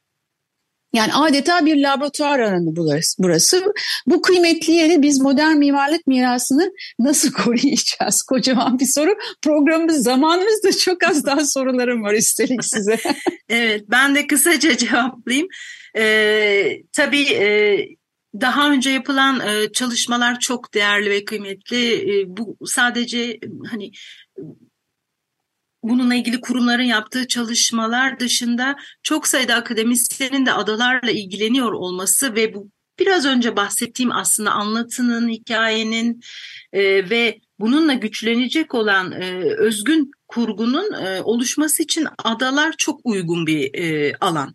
Yani 0.92 1.14
adeta 1.14 1.66
bir 1.66 1.82
laboratuvar 1.82 2.40
alanı 2.40 2.76
burası. 3.18 3.72
Bu 4.06 4.22
kıymetli 4.22 4.72
yeri 4.72 5.02
biz 5.02 5.20
modern 5.20 5.56
mimarlık 5.56 6.06
mirasını 6.06 6.72
nasıl 6.98 7.32
koruyacağız? 7.42 8.22
Kocaman 8.22 8.78
bir 8.78 8.86
soru. 8.86 9.14
Programımız 9.42 10.02
zamanımız 10.02 10.62
da 10.64 10.72
çok 10.72 11.04
az 11.04 11.24
daha 11.26 11.44
sorularım 11.44 12.02
var 12.02 12.14
üstelik 12.14 12.64
size. 12.64 12.98
evet 13.48 13.84
ben 13.88 14.14
de 14.14 14.26
kısaca 14.26 14.76
cevaplayayım. 14.76 15.48
Ee, 15.96 16.82
tabii 16.92 17.32
e, 17.32 17.78
daha 18.40 18.70
önce 18.70 18.90
yapılan 18.90 19.40
e, 19.40 19.72
çalışmalar 19.72 20.40
çok 20.40 20.74
değerli 20.74 21.10
ve 21.10 21.24
kıymetli. 21.24 21.94
E, 21.94 22.24
bu 22.26 22.56
sadece 22.64 23.38
hani 23.70 23.90
bununla 25.88 26.14
ilgili 26.14 26.40
kurumların 26.40 26.82
yaptığı 26.82 27.28
çalışmalar 27.28 28.20
dışında 28.20 28.76
çok 29.02 29.26
sayıda 29.26 29.54
akademisyenin 29.54 30.46
de 30.46 30.52
adalarla 30.52 31.10
ilgileniyor 31.10 31.72
olması 31.72 32.34
ve 32.34 32.54
bu 32.54 32.70
biraz 32.98 33.26
önce 33.26 33.56
bahsettiğim 33.56 34.12
aslında 34.12 34.50
anlatının, 34.50 35.28
hikayenin 35.28 36.20
e, 36.72 37.10
ve 37.10 37.38
bununla 37.60 37.92
güçlenecek 37.92 38.74
olan 38.74 39.12
e, 39.12 39.54
özgün 39.58 40.10
kurgunun 40.28 40.92
e, 40.92 41.22
oluşması 41.22 41.82
için 41.82 42.06
adalar 42.24 42.74
çok 42.78 43.00
uygun 43.04 43.46
bir 43.46 43.74
e, 43.74 44.12
alan. 44.20 44.54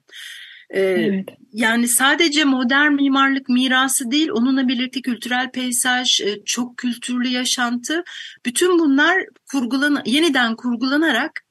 Ee, 0.74 0.82
evet. 0.82 1.30
Yani 1.52 1.88
sadece 1.88 2.44
modern 2.44 2.92
mimarlık 2.92 3.50
mirası 3.50 4.12
değil, 4.12 4.30
onunla 4.32 4.68
birlikte 4.68 5.02
kültürel 5.02 5.52
peyzaj, 5.52 6.22
e, 6.22 6.44
çok 6.46 6.78
kültürlü 6.78 7.28
yaşantı, 7.28 8.04
bütün 8.46 8.80
bunlar 8.80 9.26
kurgulan 9.52 10.02
yeniden 10.06 10.56
kurgulanarak 10.56 11.42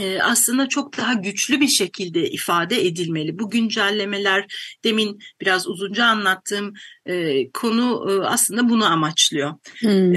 e, 0.00 0.22
aslında 0.22 0.68
çok 0.68 0.96
daha 0.98 1.12
güçlü 1.12 1.60
bir 1.60 1.68
şekilde 1.68 2.30
ifade 2.30 2.86
edilmeli. 2.86 3.38
Bu 3.38 3.50
güncellemeler 3.50 4.46
demin 4.84 5.18
biraz 5.40 5.68
uzunca 5.68 6.04
anlattığım 6.04 6.72
e, 7.06 7.50
konu 7.50 8.04
aslında 8.26 8.68
bunu 8.68 8.84
amaçlıyor. 8.84 9.54
Hmm. 9.78 10.14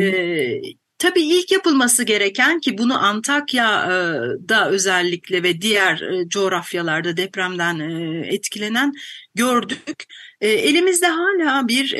Tabii 0.99 1.21
ilk 1.21 1.51
yapılması 1.51 2.03
gereken 2.03 2.59
ki 2.59 2.77
bunu 2.77 3.05
Antakya'da 3.05 4.69
özellikle 4.69 5.43
ve 5.43 5.61
diğer 5.61 6.03
coğrafyalarda 6.27 7.17
depremden 7.17 7.79
etkilenen 8.23 8.93
gördük. 9.35 10.03
Elimizde 10.41 11.07
hala 11.07 11.67
bir 11.67 11.95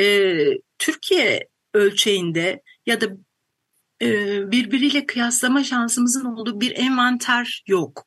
Türkiye 0.79 1.47
ölçeğinde 1.73 2.61
ya 2.85 3.01
da 3.01 3.07
birbiriyle 4.51 5.05
kıyaslama 5.05 5.63
şansımızın 5.63 6.25
olduğu 6.25 6.61
bir 6.61 6.71
envanter 6.75 7.63
yok. 7.67 8.03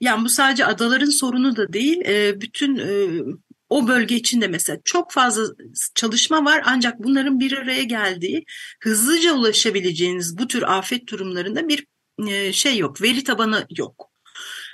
Yani 0.00 0.24
bu 0.24 0.28
sadece 0.28 0.66
adaların 0.66 1.10
sorunu 1.10 1.56
da 1.56 1.72
değil, 1.72 2.00
bütün 2.40 2.76
o 3.74 3.88
bölge 3.88 4.14
içinde 4.14 4.48
mesela 4.48 4.78
çok 4.84 5.12
fazla 5.12 5.42
çalışma 5.94 6.44
var 6.44 6.62
ancak 6.66 6.98
bunların 6.98 7.40
bir 7.40 7.52
araya 7.52 7.82
geldiği 7.82 8.44
hızlıca 8.82 9.32
ulaşabileceğiniz 9.32 10.38
bu 10.38 10.46
tür 10.46 10.62
afet 10.62 11.08
durumlarında 11.08 11.68
bir 11.68 11.86
e, 12.28 12.52
şey 12.52 12.78
yok, 12.78 13.02
veri 13.02 13.24
tabanı 13.24 13.66
yok. 13.76 14.10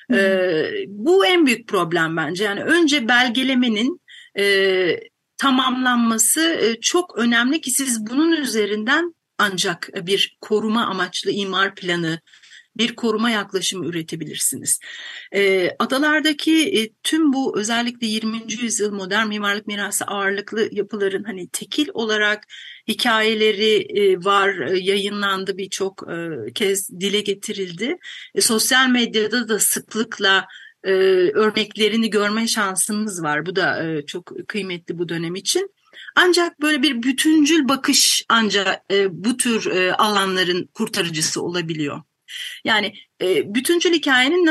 Hmm. 0.08 0.18
Ee, 0.18 0.70
bu 0.88 1.26
en 1.26 1.46
büyük 1.46 1.68
problem 1.68 2.16
bence. 2.16 2.44
Yani 2.44 2.64
önce 2.64 3.08
belgelemenin 3.08 4.00
e, 4.38 4.96
tamamlanması 5.36 6.40
e, 6.40 6.80
çok 6.80 7.18
önemli 7.18 7.60
ki 7.60 7.70
siz 7.70 8.06
bunun 8.06 8.32
üzerinden 8.32 9.14
ancak 9.38 9.88
bir 10.06 10.38
koruma 10.40 10.86
amaçlı 10.86 11.30
imar 11.30 11.74
planı 11.74 12.20
bir 12.80 12.96
koruma 12.96 13.30
yaklaşımı 13.30 13.86
üretebilirsiniz. 13.86 14.80
E, 15.34 15.70
adalardaki 15.78 16.80
e, 16.80 16.90
tüm 17.02 17.32
bu 17.32 17.58
özellikle 17.58 18.06
20. 18.06 18.42
yüzyıl 18.62 18.92
modern 18.92 19.28
mimarlık 19.28 19.66
mirası 19.66 20.04
ağırlıklı 20.04 20.68
yapıların 20.72 21.24
hani 21.24 21.48
tekil 21.48 21.88
olarak 21.94 22.44
hikayeleri 22.88 24.00
e, 24.00 24.24
var, 24.24 24.58
e, 24.58 24.78
yayınlandı 24.78 25.58
birçok 25.58 26.04
e, 26.12 26.52
kez 26.52 27.00
dile 27.00 27.20
getirildi. 27.20 27.98
E, 28.34 28.40
sosyal 28.40 28.88
medyada 28.88 29.48
da 29.48 29.58
sıklıkla 29.58 30.46
e, 30.84 30.90
örneklerini 31.34 32.10
görme 32.10 32.48
şansımız 32.48 33.22
var. 33.22 33.46
Bu 33.46 33.56
da 33.56 33.84
e, 33.84 34.06
çok 34.06 34.32
kıymetli 34.48 34.98
bu 34.98 35.08
dönem 35.08 35.34
için. 35.34 35.70
Ancak 36.16 36.60
böyle 36.60 36.82
bir 36.82 37.02
bütüncül 37.02 37.68
bakış 37.68 38.24
ancak 38.28 38.82
e, 38.90 39.24
bu 39.24 39.36
tür 39.36 39.66
e, 39.66 39.94
alanların 39.94 40.68
kurtarıcısı 40.74 41.42
olabiliyor. 41.42 42.02
Yani 42.64 42.92
e, 43.22 43.54
bütüncül 43.54 43.92
hikayenin 43.92 44.46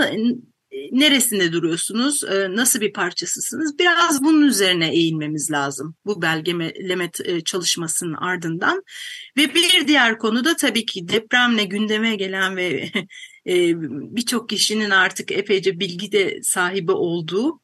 neresinde 0.92 1.52
duruyorsunuz, 1.52 2.24
e, 2.24 2.56
nasıl 2.56 2.82
bir 2.82 2.94
parçasısınız? 2.94 3.80
Biraz 3.80 4.24
bunun 4.24 4.42
üzerine 4.42 4.90
eğilmemiz 4.94 5.52
lazım 5.52 5.96
bu 6.06 6.22
belgeleme 6.22 7.12
e, 7.26 7.42
çalışmasının 7.42 8.14
ardından. 8.14 8.84
Ve 9.38 9.56
bir 9.56 9.88
diğer 9.88 10.18
konu 10.18 10.46
da 10.46 10.56
tabii 10.56 10.86
ki 10.86 11.08
depremle 11.08 11.64
gündeme 11.64 12.16
gelen 12.16 12.56
ve 12.56 12.92
e, 13.48 13.74
birçok 14.16 14.50
kişinin 14.50 14.90
artık 14.90 15.32
epeyce 15.32 15.80
bilgi 15.80 16.12
de 16.12 16.40
sahibi 16.44 16.92
olduğu 16.92 17.62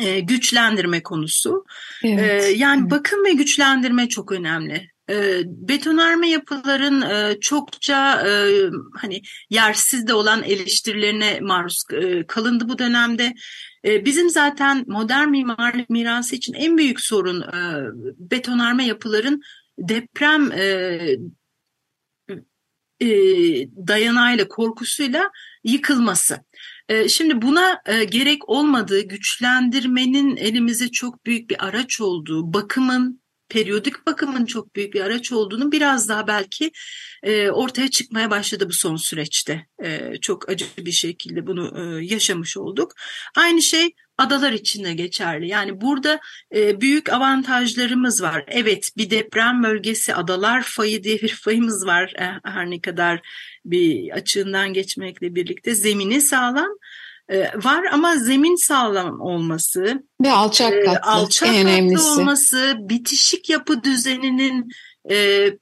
e, 0.00 0.20
güçlendirme 0.20 1.02
konusu. 1.02 1.64
Evet. 2.04 2.44
E, 2.44 2.48
yani 2.48 2.90
bakım 2.90 3.24
ve 3.24 3.32
güçlendirme 3.32 4.08
çok 4.08 4.32
önemli. 4.32 4.88
E, 5.10 5.42
betonarme 5.46 6.30
yapıların 6.30 7.00
e, 7.00 7.40
çokça 7.40 8.22
e, 8.26 8.30
hani 8.96 9.22
yersiz 9.50 10.06
de 10.06 10.14
olan 10.14 10.42
eleştirilerine 10.42 11.40
maruz 11.40 11.82
e, 11.92 12.26
kalındı 12.26 12.68
bu 12.68 12.78
dönemde. 12.78 13.34
E, 13.84 14.04
bizim 14.04 14.30
zaten 14.30 14.84
modern 14.86 15.28
mimarlık 15.28 15.90
mirası 15.90 16.36
için 16.36 16.54
en 16.54 16.78
büyük 16.78 17.00
sorun 17.00 17.40
e, 17.40 17.60
betonarme 18.18 18.86
yapıların 18.86 19.42
deprem 19.78 20.52
e, 20.52 20.98
e, 23.00 23.08
dayanağıyla, 23.86 24.48
korkusuyla 24.48 25.30
yıkılması. 25.64 26.40
E, 26.92 27.08
şimdi 27.08 27.42
buna 27.42 27.80
e, 27.86 28.04
gerek 28.04 28.48
olmadığı, 28.48 29.00
güçlendirmenin 29.00 30.36
elimize 30.36 30.88
çok 30.90 31.26
büyük 31.26 31.50
bir 31.50 31.66
araç 31.66 32.00
olduğu, 32.00 32.52
bakımın, 32.52 33.22
periyodik 33.48 34.06
bakımın 34.06 34.44
çok 34.44 34.76
büyük 34.76 34.94
bir 34.94 35.00
araç 35.00 35.32
olduğunu 35.32 35.72
biraz 35.72 36.08
daha 36.08 36.26
belki 36.26 36.70
e, 37.22 37.50
ortaya 37.50 37.90
çıkmaya 37.90 38.30
başladı 38.30 38.68
bu 38.68 38.72
son 38.72 38.96
süreçte. 38.96 39.66
E, 39.84 40.16
çok 40.20 40.48
acı 40.48 40.66
bir 40.78 40.92
şekilde 40.92 41.46
bunu 41.46 41.72
e, 41.78 42.04
yaşamış 42.04 42.56
olduk. 42.56 42.92
Aynı 43.36 43.62
şey 43.62 43.90
adalar 44.18 44.52
için 44.52 44.84
de 44.84 44.94
geçerli. 44.94 45.48
Yani 45.48 45.80
burada 45.80 46.20
e, 46.54 46.80
büyük 46.80 47.12
avantajlarımız 47.12 48.22
var. 48.22 48.44
Evet 48.48 48.90
bir 48.96 49.10
deprem 49.10 49.62
bölgesi 49.62 50.14
adalar 50.14 50.62
fayı 50.62 51.04
diye 51.04 51.22
bir 51.22 51.34
fayımız 51.34 51.86
var. 51.86 52.14
E, 52.18 52.40
her 52.44 52.70
ne 52.70 52.80
kadar 52.80 53.20
bir 53.64 54.10
açığından 54.10 54.72
geçmekle 54.72 55.34
birlikte 55.34 55.74
zemini 55.74 56.20
sağlam 56.20 56.70
var 57.54 57.84
ama 57.92 58.16
zemin 58.16 58.56
sağlam 58.56 59.20
olması 59.20 60.02
ve 60.22 60.30
alçak 60.30 60.84
katlı, 60.84 61.10
alçak 61.10 61.48
en 61.48 61.54
katlı 61.54 61.68
önemlisi. 61.68 62.08
olması, 62.08 62.76
bitişik 62.78 63.50
yapı 63.50 63.84
düzeninin 63.84 64.68
e, 65.10 65.16
evet. 65.16 65.58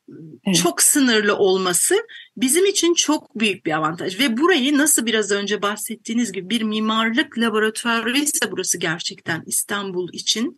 çok 0.63 0.83
sınırlı 0.83 1.37
olması 1.37 1.95
bizim 2.37 2.67
için 2.67 2.95
çok 2.95 3.39
büyük 3.39 3.67
bir 3.67 3.73
avantaj 3.73 4.21
ve 4.21 4.37
burayı 4.37 4.79
nasıl 4.79 5.07
biraz 5.07 5.31
önce 5.31 5.63
bahsettiğiniz 5.63 6.33
gibi 6.33 6.51
bir 6.51 6.63
mimarlık 6.63 7.39
laboratuvarı 7.39 8.19
ise 8.19 8.51
burası 8.51 8.79
gerçekten 8.79 9.43
İstanbul 9.47 10.09
için 10.13 10.57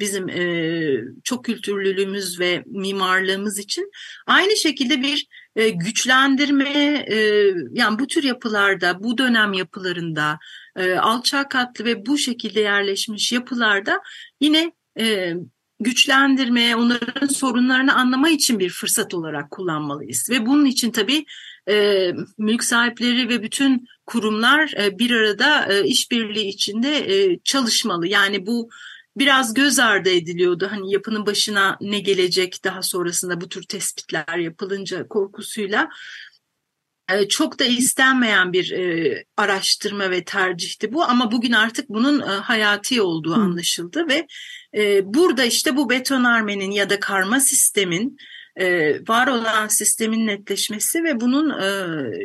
bizim 0.00 0.28
e, 0.28 1.04
çok 1.24 1.44
kültürlülüğümüz 1.44 2.40
ve 2.40 2.64
mimarlığımız 2.66 3.58
için 3.58 3.90
aynı 4.26 4.56
şekilde 4.56 5.02
bir 5.02 5.28
e, 5.56 5.68
güçlendirme 5.68 7.04
e, 7.08 7.16
yani 7.72 7.98
bu 7.98 8.06
tür 8.06 8.22
yapılarda 8.22 9.02
bu 9.02 9.18
dönem 9.18 9.52
yapılarında 9.52 10.38
e, 10.76 10.94
alçak 10.94 11.50
katlı 11.50 11.84
ve 11.84 12.06
bu 12.06 12.18
şekilde 12.18 12.60
yerleşmiş 12.60 13.32
yapılarda 13.32 14.00
yine 14.40 14.72
e, 14.98 15.34
güçlendirmeye, 15.84 16.76
onların 16.76 17.26
sorunlarını 17.26 17.94
anlama 17.94 18.30
için 18.30 18.58
bir 18.58 18.70
fırsat 18.70 19.14
olarak 19.14 19.50
kullanmalıyız. 19.50 20.30
Ve 20.30 20.46
bunun 20.46 20.64
için 20.64 20.90
tabii 20.90 21.24
e, 21.68 22.10
mülk 22.38 22.64
sahipleri 22.64 23.28
ve 23.28 23.42
bütün 23.42 23.86
kurumlar 24.06 24.74
e, 24.78 24.98
bir 24.98 25.10
arada 25.10 25.72
e, 25.72 25.84
işbirliği 25.84 26.48
içinde 26.48 26.98
e, 26.98 27.38
çalışmalı. 27.44 28.06
Yani 28.06 28.46
bu 28.46 28.70
biraz 29.16 29.54
göz 29.54 29.78
ardı 29.78 30.10
ediliyordu. 30.10 30.68
Hani 30.70 30.92
yapının 30.92 31.26
başına 31.26 31.76
ne 31.80 31.98
gelecek 31.98 32.64
daha 32.64 32.82
sonrasında 32.82 33.40
bu 33.40 33.48
tür 33.48 33.62
tespitler 33.62 34.38
yapılınca 34.38 35.08
korkusuyla 35.08 35.88
e, 37.12 37.28
çok 37.28 37.58
da 37.58 37.64
istenmeyen 37.64 38.52
bir 38.52 38.70
e, 38.70 39.24
araştırma 39.36 40.10
ve 40.10 40.24
tercihti 40.24 40.92
bu 40.92 41.04
ama 41.04 41.32
bugün 41.32 41.52
artık 41.52 41.88
bunun 41.88 42.20
e, 42.20 42.24
hayati 42.24 43.02
olduğu 43.02 43.34
anlaşıldı 43.34 44.08
ve 44.08 44.26
burada 45.04 45.44
işte 45.44 45.76
bu 45.76 45.90
betonarmenin 45.90 46.70
ya 46.70 46.90
da 46.90 47.00
karma 47.00 47.40
sistemin 47.40 48.18
var 49.08 49.26
olan 49.26 49.68
sistemin 49.68 50.26
netleşmesi 50.26 51.04
ve 51.04 51.20
bunun 51.20 51.54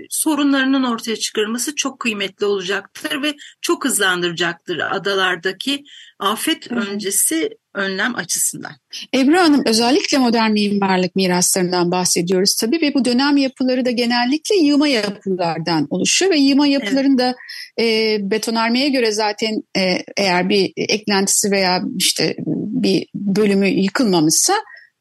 sorunlarının 0.10 0.84
ortaya 0.84 1.16
çıkarılması 1.16 1.76
çok 1.76 2.00
kıymetli 2.00 2.46
olacaktır 2.46 3.22
ve 3.24 3.34
çok 3.62 3.86
hızlandıracaktır 3.86 4.80
adalardaki 4.80 5.84
afet 6.20 6.72
öncesi 6.72 7.50
önlem 7.74 8.16
açısından. 8.16 8.72
Ebru 9.16 9.38
Hanım 9.38 9.64
özellikle 9.66 10.18
modern 10.18 10.52
mimarlık 10.52 11.16
miraslarından 11.16 11.92
bahsediyoruz 11.92 12.56
tabii 12.56 12.82
ve 12.82 12.94
bu 12.94 13.06
dönem 13.06 13.38
yapıları 13.38 13.86
da 13.86 13.92
genellikle 13.92 14.56
yığma 14.56 14.88
yapılardan 14.88 15.88
oluşuyor 15.90 16.32
ve 16.32 16.38
yığma 16.38 16.68
yapıların 16.68 17.20
evet. 17.20 17.20
da 17.20 17.36
e, 17.84 18.18
betonarmeye 18.32 18.90
göre 18.90 19.12
zaten 19.12 19.64
e, 19.78 19.82
eğer 20.18 20.50
bir 20.50 20.72
eklentisi 20.76 21.52
veya 21.52 21.82
işte 21.98 22.36
bir 22.46 23.08
bölümü 23.16 23.68
yıkılmamışsa 23.68 24.54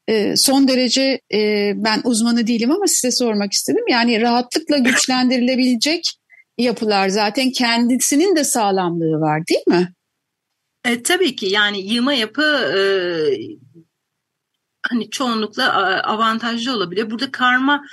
e, 0.09 0.37
son 0.37 0.67
derece 0.67 1.21
e, 1.33 1.71
ben 1.75 2.01
uzmanı 2.03 2.47
değilim 2.47 2.71
ama 2.71 2.87
size 2.87 3.11
sormak 3.11 3.53
istedim. 3.53 3.83
Yani 3.89 4.21
rahatlıkla 4.21 4.77
güçlendirilebilecek 4.77 6.03
yapılar 6.57 7.09
zaten 7.09 7.51
kendisinin 7.51 8.35
de 8.35 8.43
sağlamlığı 8.43 9.21
var 9.21 9.47
değil 9.47 9.67
mi? 9.67 9.93
E, 10.85 11.03
tabii 11.03 11.35
ki 11.35 11.45
yani 11.45 11.81
yığma 11.81 12.13
yapı 12.13 12.43
e, 12.77 12.81
hani 14.89 15.09
çoğunlukla 15.09 15.73
avantajlı 16.03 16.73
olabilir. 16.73 17.11
Burada 17.11 17.31
karma 17.31 17.83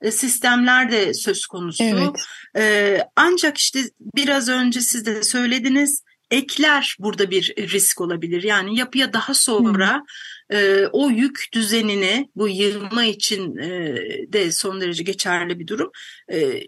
e, 0.00 0.10
sistemler 0.10 0.92
de 0.92 1.14
söz 1.14 1.46
konusu. 1.46 1.84
Evet. 1.84 2.16
E, 2.56 2.98
ancak 3.16 3.58
işte 3.58 3.80
biraz 4.14 4.48
önce 4.48 4.80
siz 4.80 5.06
de 5.06 5.22
söylediniz 5.22 6.02
ekler 6.30 6.96
burada 6.98 7.30
bir 7.30 7.54
risk 7.56 8.00
olabilir. 8.00 8.42
Yani 8.42 8.78
yapıya 8.78 9.12
daha 9.12 9.34
sonra 9.34 10.02
e, 10.50 10.86
o 10.92 11.10
yük 11.10 11.48
düzenini 11.52 12.30
bu 12.36 12.48
yığılma 12.48 13.04
için 13.04 13.56
e, 13.56 13.96
de 14.32 14.52
son 14.52 14.80
derece 14.80 15.02
geçerli 15.02 15.58
bir 15.58 15.66
durum. 15.66 15.90
E, 16.32 16.60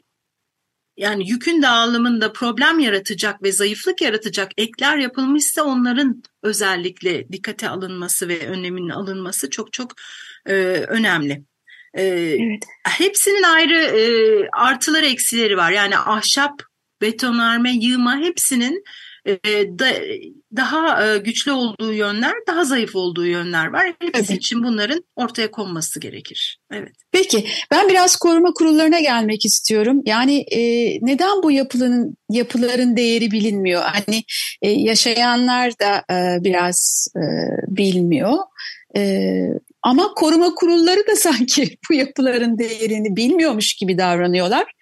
yani 0.96 1.30
yükün 1.30 1.62
dağılımında 1.62 2.32
problem 2.32 2.78
yaratacak 2.78 3.42
ve 3.42 3.52
zayıflık 3.52 4.02
yaratacak 4.02 4.52
ekler 4.56 4.98
yapılmışsa 4.98 5.62
onların 5.62 6.22
özellikle 6.42 7.28
dikkate 7.32 7.68
alınması 7.68 8.28
ve 8.28 8.48
önleminin 8.48 8.88
alınması 8.88 9.50
çok 9.50 9.72
çok 9.72 9.92
e, 10.46 10.54
önemli. 10.88 11.42
E, 11.94 12.02
evet. 12.04 12.64
Hepsinin 12.84 13.42
ayrı 13.42 13.82
e, 13.82 14.02
artıları 14.52 15.06
eksileri 15.06 15.56
var. 15.56 15.72
Yani 15.72 15.98
ahşap, 15.98 16.62
betonarme, 17.00 17.72
yığma 17.72 18.18
hepsinin 18.18 18.84
e, 19.28 19.78
da, 19.78 19.86
daha 20.56 21.06
e, 21.06 21.18
güçlü 21.18 21.52
olduğu 21.52 21.92
yönler, 21.92 22.32
daha 22.46 22.64
zayıf 22.64 22.96
olduğu 22.96 23.26
yönler 23.26 23.66
var. 23.66 23.86
Hepsi 24.00 24.12
evet. 24.14 24.30
için 24.30 24.64
bunların 24.64 25.04
ortaya 25.16 25.50
konması 25.50 26.00
gerekir. 26.00 26.58
Evet. 26.72 26.92
Peki 27.12 27.46
ben 27.70 27.88
biraz 27.88 28.16
koruma 28.16 28.52
kurullarına 28.52 29.00
gelmek 29.00 29.44
istiyorum. 29.44 30.02
Yani 30.04 30.38
e, 30.38 30.60
neden 31.02 31.42
bu 31.42 31.50
yapıların 31.50 32.16
yapıların 32.30 32.96
değeri 32.96 33.30
bilinmiyor? 33.30 33.82
Hani 33.82 34.22
e, 34.62 34.70
yaşayanlar 34.70 35.72
da 35.78 36.14
e, 36.14 36.44
biraz 36.44 37.08
e, 37.16 37.22
bilmiyor. 37.76 38.38
E, 38.96 39.02
ama 39.82 40.14
koruma 40.14 40.54
kurulları 40.54 41.06
da 41.06 41.16
sanki 41.16 41.76
bu 41.90 41.94
yapıların 41.94 42.58
değerini 42.58 43.16
bilmiyormuş 43.16 43.74
gibi 43.74 43.98
davranıyorlar. 43.98 44.72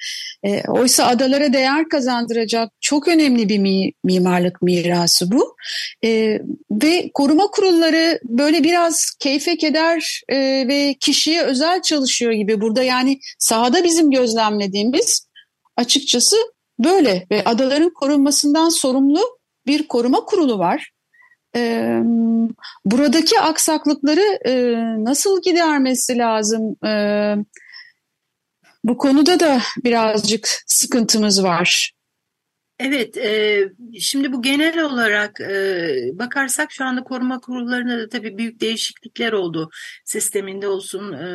E, 0.42 0.62
oysa 0.68 1.06
adalara 1.06 1.52
değer 1.52 1.88
kazandıracak 1.88 2.72
çok 2.80 3.08
önemli 3.08 3.48
bir 3.48 3.58
mi, 3.58 3.92
mimarlık 4.04 4.62
mirası 4.62 5.32
bu. 5.32 5.56
E, 6.04 6.38
ve 6.70 7.10
koruma 7.14 7.46
kurulları 7.46 8.20
böyle 8.24 8.64
biraz 8.64 9.10
keyfe 9.20 9.56
keder 9.56 10.20
e, 10.28 10.36
ve 10.68 10.94
kişiye 11.00 11.42
özel 11.42 11.82
çalışıyor 11.82 12.32
gibi. 12.32 12.60
Burada 12.60 12.82
yani 12.82 13.18
sahada 13.38 13.84
bizim 13.84 14.10
gözlemlediğimiz 14.10 15.26
açıkçası 15.76 16.36
böyle 16.78 17.26
ve 17.30 17.44
adaların 17.44 17.90
korunmasından 17.90 18.68
sorumlu 18.68 19.20
bir 19.66 19.88
koruma 19.88 20.24
kurulu 20.24 20.58
var 20.58 20.90
e, 21.56 22.00
buradaki 22.84 23.40
aksaklıkları 23.40 24.38
e, 24.44 24.74
nasıl 25.04 25.42
gidermesi 25.42 26.18
lazım? 26.18 26.76
E, 26.86 26.92
bu 28.84 28.98
konuda 28.98 29.40
da 29.40 29.60
birazcık 29.84 30.48
sıkıntımız 30.66 31.42
var. 31.42 31.96
Evet, 32.78 33.16
e, 33.16 33.62
şimdi 34.00 34.32
bu 34.32 34.42
genel 34.42 34.78
olarak 34.84 35.40
e, 35.40 35.88
bakarsak 36.12 36.72
şu 36.72 36.84
anda 36.84 37.02
koruma 37.02 37.40
kurullarında 37.40 37.98
da 37.98 38.08
tabii 38.08 38.38
büyük 38.38 38.60
değişiklikler 38.60 39.32
oldu. 39.32 39.70
Sisteminde 40.04 40.68
olsun, 40.68 41.12
e, 41.12 41.26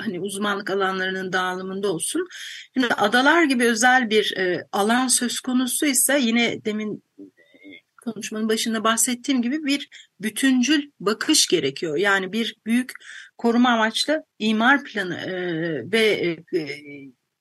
hani 0.00 0.20
uzmanlık 0.20 0.70
alanlarının 0.70 1.32
dağılımında 1.32 1.92
olsun. 1.92 2.26
Şimdi 2.74 2.94
adalar 2.94 3.44
gibi 3.44 3.64
özel 3.64 4.10
bir 4.10 4.36
e, 4.36 4.66
alan 4.72 5.08
söz 5.08 5.40
konusu 5.40 5.86
ise 5.86 6.18
yine 6.20 6.64
demin 6.64 7.02
konuşmanın 8.04 8.48
başında 8.48 8.84
bahsettiğim 8.84 9.42
gibi 9.42 9.64
bir 9.64 9.88
bütüncül 10.20 10.90
bakış 11.00 11.46
gerekiyor. 11.46 11.96
Yani 11.96 12.32
bir 12.32 12.56
büyük 12.66 12.92
koruma 13.38 13.70
amaçlı 13.70 14.24
imar 14.38 14.84
planı 14.84 15.16
e, 15.16 15.32
ve 15.92 16.00
e, 16.52 16.58
e, 16.58 16.68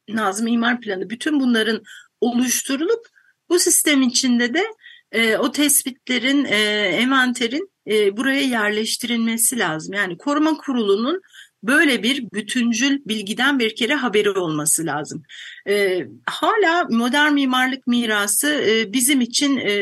Nazım 0.10 0.48
imar 0.48 0.82
planı 0.82 1.10
bütün 1.10 1.40
bunların 1.40 1.84
oluşturulup 2.22 3.08
bu 3.50 3.60
sistem 3.60 4.02
içinde 4.02 4.54
de 4.54 4.64
e, 5.12 5.38
o 5.38 5.52
tespitlerin, 5.52 6.46
e, 6.46 6.56
envanterin 7.02 7.72
e, 7.88 8.18
buraya 8.18 8.42
yerleştirilmesi 8.42 9.60
lazım. 9.60 9.94
Yani 9.94 10.18
koruma 10.18 10.58
kurulunun 10.58 11.22
böyle 11.64 12.04
bir 12.04 12.32
bütüncül 12.34 13.00
bilgiden 13.06 13.60
bir 13.60 13.76
kere 13.76 13.96
haberi 13.96 14.30
olması 14.30 14.86
lazım. 14.86 15.24
E, 15.68 16.08
hala 16.26 16.84
modern 16.90 17.34
mimarlık 17.34 17.88
mirası 17.88 18.54
e, 18.68 18.94
bizim 18.94 19.22
için 19.22 19.58
e, 19.58 19.74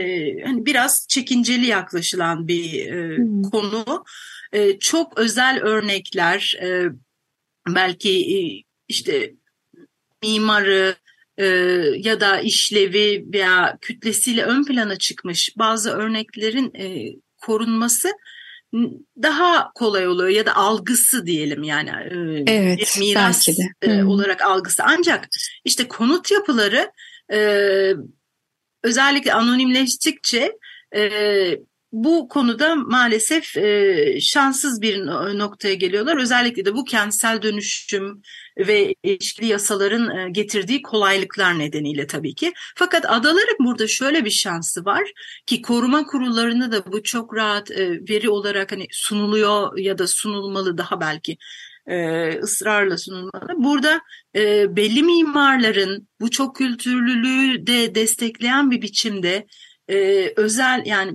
hani 0.46 0.66
biraz 0.66 1.06
çekinceli 1.10 1.66
yaklaşılan 1.66 2.48
bir 2.48 2.86
e, 2.86 3.18
hmm. 3.18 3.44
konu. 3.44 4.04
E, 4.54 4.80
çok 4.80 5.18
özel 5.18 5.60
örnekler, 5.62 6.58
e, 6.64 6.86
belki 7.68 8.10
e, 8.10 8.64
işte 8.88 9.34
mimarı, 10.24 10.96
e, 11.38 11.46
ya 11.98 12.20
da 12.20 12.40
işlevi 12.40 13.26
veya 13.34 13.78
kütlesiyle 13.82 14.44
ön 14.44 14.64
plana 14.64 14.96
çıkmış 14.96 15.54
bazı 15.58 15.92
örneklerin 15.92 16.74
e, 16.76 17.16
korunması 17.38 18.12
daha 19.24 19.72
kolay 19.76 20.08
oluyor 20.08 20.30
ya 20.30 20.46
da 20.46 20.56
algısı 20.56 21.26
diyelim 21.26 21.64
yani 21.64 21.90
e, 21.90 22.44
evet, 22.54 22.98
miras 23.00 23.48
belki 23.48 23.62
de. 23.62 23.92
E, 23.92 24.04
olarak 24.04 24.42
algısı. 24.42 24.84
Ancak 24.86 25.28
işte 25.66 25.88
konut 25.88 26.32
yapıları 26.32 26.92
e, 27.34 27.40
özellikle 28.84 29.34
anonimleştikçe 29.34 30.52
bu 31.92 32.28
konuda 32.28 32.76
maalesef 32.76 33.56
şanssız 34.22 34.82
bir 34.82 35.06
noktaya 35.38 35.74
geliyorlar. 35.74 36.18
Özellikle 36.18 36.66
de 36.66 36.76
bu 36.76 36.86
kentsel 36.86 37.42
dönüşüm 37.42 38.22
ve 38.58 38.96
ilişkili 39.04 39.48
yasaların 39.48 40.18
e, 40.18 40.30
getirdiği 40.30 40.82
kolaylıklar 40.82 41.60
nedeniyle 41.60 42.08
tabii 42.08 42.36
ki. 42.36 42.54
Fakat 42.76 43.06
adaların 43.06 43.58
burada 43.60 43.88
şöyle 43.88 44.26
bir 44.26 44.30
şansı 44.30 44.86
var 44.86 45.12
ki 45.46 45.62
koruma 45.62 46.06
kurullarında 46.06 46.72
da 46.72 46.92
bu 46.92 47.04
çok 47.04 47.36
rahat 47.36 47.72
e, 47.72 48.00
veri 48.10 48.30
olarak 48.30 48.72
hani 48.72 48.88
sunuluyor 48.92 49.78
ya 49.78 49.98
da 49.98 50.08
sunulmalı 50.08 50.78
daha 50.78 51.02
belki 51.02 51.38
e, 51.88 52.28
ısrarla 52.40 52.98
sunulmalı. 52.98 53.48
Burada 53.56 54.02
belli 54.76 55.04
mimarların 55.04 56.08
bu 56.20 56.32
çok 56.32 56.56
kültürlülüğü 56.56 57.68
de 57.68 57.96
destekleyen 57.96 58.72
bir 58.72 58.82
biçimde 58.82 59.46
e, 59.90 60.28
özel 60.36 60.84
yani 60.86 61.14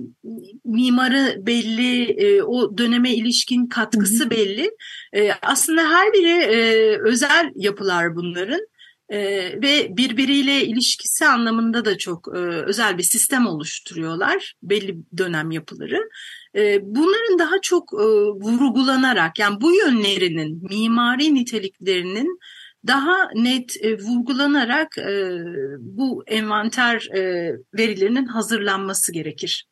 mimarı 0.65 1.35
belli, 1.45 2.03
e, 2.03 2.41
o 2.41 2.77
döneme 2.77 3.13
ilişkin 3.13 3.67
katkısı 3.67 4.23
hı 4.23 4.25
hı. 4.25 4.29
belli. 4.29 4.71
E, 5.13 5.31
aslında 5.41 5.81
her 5.81 6.13
biri 6.13 6.43
e, 6.43 6.61
özel 7.01 7.51
yapılar 7.55 8.15
bunların. 8.15 8.67
E, 9.09 9.19
ve 9.61 9.97
birbiriyle 9.97 10.65
ilişkisi 10.65 11.25
anlamında 11.25 11.85
da 11.85 11.97
çok 11.97 12.27
e, 12.35 12.39
özel 12.39 12.97
bir 12.97 13.03
sistem 13.03 13.47
oluşturuyorlar 13.47 14.53
belli 14.63 14.97
dönem 15.17 15.51
yapıları. 15.51 16.09
E, 16.55 16.79
bunların 16.81 17.39
daha 17.39 17.61
çok 17.61 17.93
e, 17.93 18.05
vurgulanarak 18.41 19.39
yani 19.39 19.61
bu 19.61 19.75
yönlerinin 19.75 20.63
mimari 20.69 21.35
niteliklerinin 21.35 22.39
daha 22.87 23.29
net 23.35 23.77
e, 23.81 23.99
vurgulanarak 23.99 24.97
e, 24.97 25.39
bu 25.79 26.23
envanter 26.27 27.07
e, 27.15 27.51
verilerinin 27.77 28.25
hazırlanması 28.25 29.11
gerekir. 29.11 29.67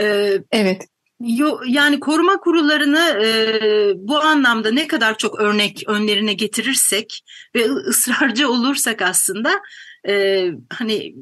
E, 0.00 0.38
evet. 0.50 0.86
Yo, 1.20 1.60
yani 1.66 2.00
koruma 2.00 2.40
kurullarını 2.40 3.24
e, 3.24 3.52
bu 3.96 4.18
anlamda 4.18 4.70
ne 4.70 4.86
kadar 4.86 5.18
çok 5.18 5.40
örnek 5.40 5.82
önlerine 5.86 6.32
getirirsek 6.32 7.22
ve 7.54 7.64
ısrarcı 7.70 8.50
olursak 8.50 9.02
aslında 9.02 9.60
e, 10.08 10.46
hani 10.70 11.14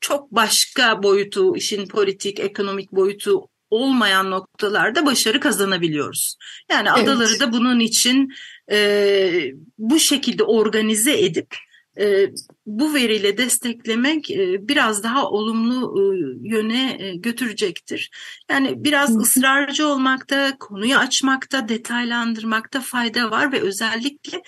çok 0.00 0.30
başka 0.30 1.02
boyutu, 1.02 1.56
işin 1.56 1.88
politik, 1.88 2.40
ekonomik 2.40 2.92
boyutu 2.92 3.48
olmayan 3.72 4.30
noktalarda 4.30 5.06
başarı 5.06 5.40
kazanabiliyoruz. 5.40 6.36
Yani 6.70 6.88
evet. 6.96 7.08
adaları 7.08 7.40
da 7.40 7.52
bunun 7.52 7.80
için 7.80 8.32
e, 8.70 9.52
bu 9.78 9.98
şekilde 9.98 10.44
organize 10.44 11.20
edip 11.20 11.56
e, 11.98 12.32
bu 12.66 12.94
veriyle 12.94 13.38
desteklemek 13.38 14.30
e, 14.30 14.68
biraz 14.68 15.02
daha 15.02 15.30
olumlu 15.30 15.94
e, 15.98 16.02
yöne 16.48 16.96
e, 17.00 17.16
götürecektir. 17.16 18.10
Yani 18.50 18.84
biraz 18.84 19.16
ısrarcı 19.16 19.86
olmakta, 19.86 20.56
konuyu 20.58 20.96
açmakta, 20.96 21.68
detaylandırmakta 21.68 22.80
fayda 22.80 23.30
var 23.30 23.52
ve 23.52 23.60
özellikle 23.60 24.42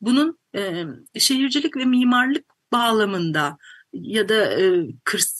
bunun 0.00 0.38
e, 0.56 0.84
şehircilik 1.18 1.76
ve 1.76 1.84
mimarlık 1.84 2.44
bağlamında 2.72 3.58
ya 3.92 4.28
da 4.28 4.60
e, 4.60 4.86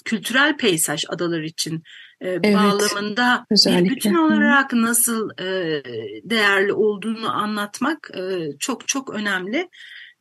kültürel 0.04 0.56
peyzaj 0.56 1.04
adalar 1.08 1.42
için 1.42 1.82
evet, 2.20 2.54
bağlamında 2.54 3.46
özellikle. 3.50 3.84
bir 3.84 3.96
bütün 3.96 4.14
olarak 4.14 4.72
nasıl 4.72 5.30
e, 5.30 5.82
değerli 6.24 6.72
olduğunu 6.72 7.32
anlatmak 7.32 8.10
e, 8.14 8.58
çok 8.58 8.88
çok 8.88 9.14
önemli. 9.14 9.68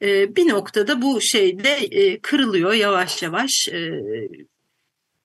E, 0.02 0.36
bir 0.36 0.50
noktada 0.50 1.02
bu 1.02 1.22
şeyde 1.22 1.70
e, 1.70 2.20
kırılıyor 2.20 2.74
yavaş 2.74 3.24
yavaş. 3.24 3.68
E, 3.68 4.02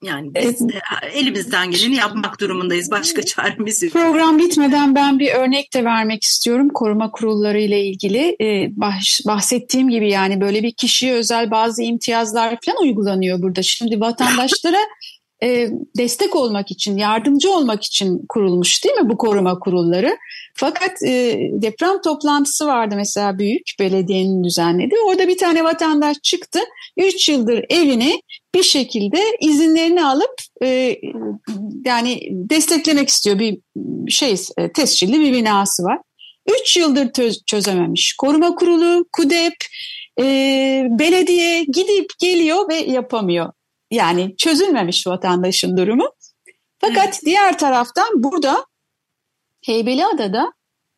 yani 0.03 0.35
biz 0.35 0.69
de 0.69 0.81
elimizden 1.13 1.71
geleni 1.71 1.95
yapmak 1.95 2.41
durumundayız. 2.41 2.91
Başka 2.91 3.23
çaremiz 3.23 3.83
yok. 3.83 3.93
Program 3.93 4.39
bitmeden 4.39 4.95
ben 4.95 5.19
bir 5.19 5.35
örnek 5.35 5.75
de 5.75 5.85
vermek 5.85 6.23
istiyorum 6.23 6.69
koruma 6.75 7.11
kurulları 7.11 7.61
ile 7.61 7.85
ilgili. 7.85 8.37
Bahsettiğim 9.27 9.89
gibi 9.89 10.11
yani 10.11 10.41
böyle 10.41 10.63
bir 10.63 10.73
kişiye 10.73 11.15
özel 11.15 11.51
bazı 11.51 11.83
imtiyazlar 11.83 12.59
falan 12.65 12.83
uygulanıyor 12.83 13.43
burada. 13.43 13.63
Şimdi 13.63 14.01
vatandaşlara 14.01 14.79
e, 15.43 15.69
destek 15.97 16.37
olmak 16.37 16.71
için, 16.71 16.97
yardımcı 16.97 17.53
olmak 17.53 17.85
için 17.85 18.23
kurulmuş 18.29 18.85
değil 18.85 18.95
mi 18.95 19.09
bu 19.09 19.17
koruma 19.17 19.59
kurulları? 19.59 20.17
Fakat 20.55 21.03
e, 21.07 21.39
deprem 21.53 22.01
toplantısı 22.01 22.67
vardı 22.67 22.95
mesela 22.97 23.39
büyük 23.39 23.67
belediyenin 23.81 24.45
düzenlediği. 24.45 25.01
Orada 25.07 25.29
bir 25.29 25.39
tane 25.39 25.65
vatandaş 25.65 26.17
çıktı. 26.23 26.59
3 26.97 27.29
yıldır 27.29 27.65
evini 27.71 28.23
bir 28.55 28.63
şekilde 28.63 29.19
izinlerini 29.41 30.05
alıp 30.05 30.35
e, 30.63 30.97
yani 31.85 32.21
desteklemek 32.31 33.09
istiyor. 33.09 33.39
Bir 33.39 33.59
şey 34.09 34.35
e, 34.59 34.73
tescilli 34.73 35.21
bir 35.21 35.33
binası 35.33 35.83
var. 35.83 35.99
3 36.63 36.77
yıldır 36.77 37.11
çözememiş. 37.47 38.15
Koruma 38.19 38.55
kurulu, 38.55 39.05
KUDEP, 39.13 39.55
e, 40.21 40.25
belediye 40.91 41.65
gidip 41.65 42.11
geliyor 42.21 42.69
ve 42.69 42.75
yapamıyor. 42.75 43.53
Yani 43.91 44.37
çözülmemiş 44.37 45.07
vatandaşın 45.07 45.77
durumu. 45.77 46.13
Fakat 46.79 47.07
evet. 47.07 47.21
diğer 47.25 47.59
taraftan 47.59 48.09
burada 48.15 48.67
Heybeliada'da 49.65 50.53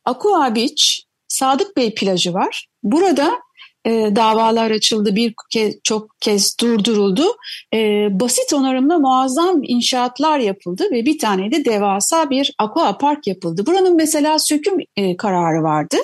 Aqua 0.04 0.54
Beach 0.54 0.82
Sadık 1.28 1.76
Bey 1.76 1.94
plajı 1.94 2.34
var. 2.34 2.66
Burada 2.82 3.40
e, 3.84 3.90
davalar 4.16 4.70
açıldı, 4.70 5.16
bir 5.16 5.34
kez, 5.50 5.74
çok 5.84 6.10
kez 6.20 6.58
durduruldu. 6.60 7.36
E, 7.74 8.08
basit 8.10 8.52
onarımla 8.52 8.98
muazzam 8.98 9.60
inşaatlar 9.62 10.38
yapıldı 10.38 10.84
ve 10.90 11.04
bir 11.04 11.18
tane 11.18 11.52
de 11.52 11.64
devasa 11.64 12.30
bir 12.30 12.54
aqua 12.58 12.98
park 12.98 13.26
yapıldı. 13.26 13.66
Buranın 13.66 13.96
mesela 13.96 14.38
söküm 14.38 14.78
e, 14.96 15.16
kararı 15.16 15.62
vardı. 15.62 15.96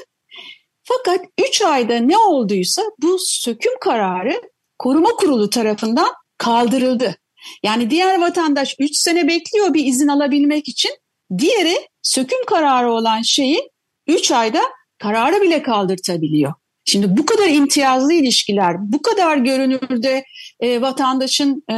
Fakat 0.84 1.20
3 1.48 1.62
ayda 1.62 1.96
ne 1.96 2.18
olduysa 2.18 2.82
bu 3.02 3.16
söküm 3.18 3.72
kararı 3.80 4.42
koruma 4.78 5.10
kurulu 5.10 5.50
tarafından 5.50 6.08
kaldırıldı. 6.38 7.16
Yani 7.62 7.90
diğer 7.90 8.20
vatandaş 8.20 8.76
3 8.78 8.96
sene 8.96 9.28
bekliyor 9.28 9.74
bir 9.74 9.86
izin 9.86 10.08
alabilmek 10.08 10.68
için. 10.68 10.90
Diğeri 11.38 11.76
söküm 12.02 12.44
kararı 12.46 12.92
olan 12.92 13.22
şeyi 13.22 13.70
3 14.06 14.30
ayda 14.30 14.60
kararı 14.98 15.42
bile 15.42 15.62
kaldırtabiliyor. 15.62 16.52
Şimdi 16.84 17.16
bu 17.16 17.26
kadar 17.26 17.48
imtiyazlı 17.48 18.12
ilişkiler, 18.12 18.76
bu 18.78 19.02
kadar 19.02 19.36
görünürde 19.36 20.24
e, 20.60 20.80
vatandaşın 20.80 21.64
e, 21.70 21.74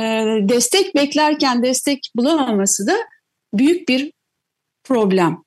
destek 0.48 0.94
beklerken 0.94 1.62
destek 1.62 2.10
bulamaması 2.16 2.86
da 2.86 2.96
büyük 3.54 3.88
bir 3.88 4.12
problem. 4.84 5.42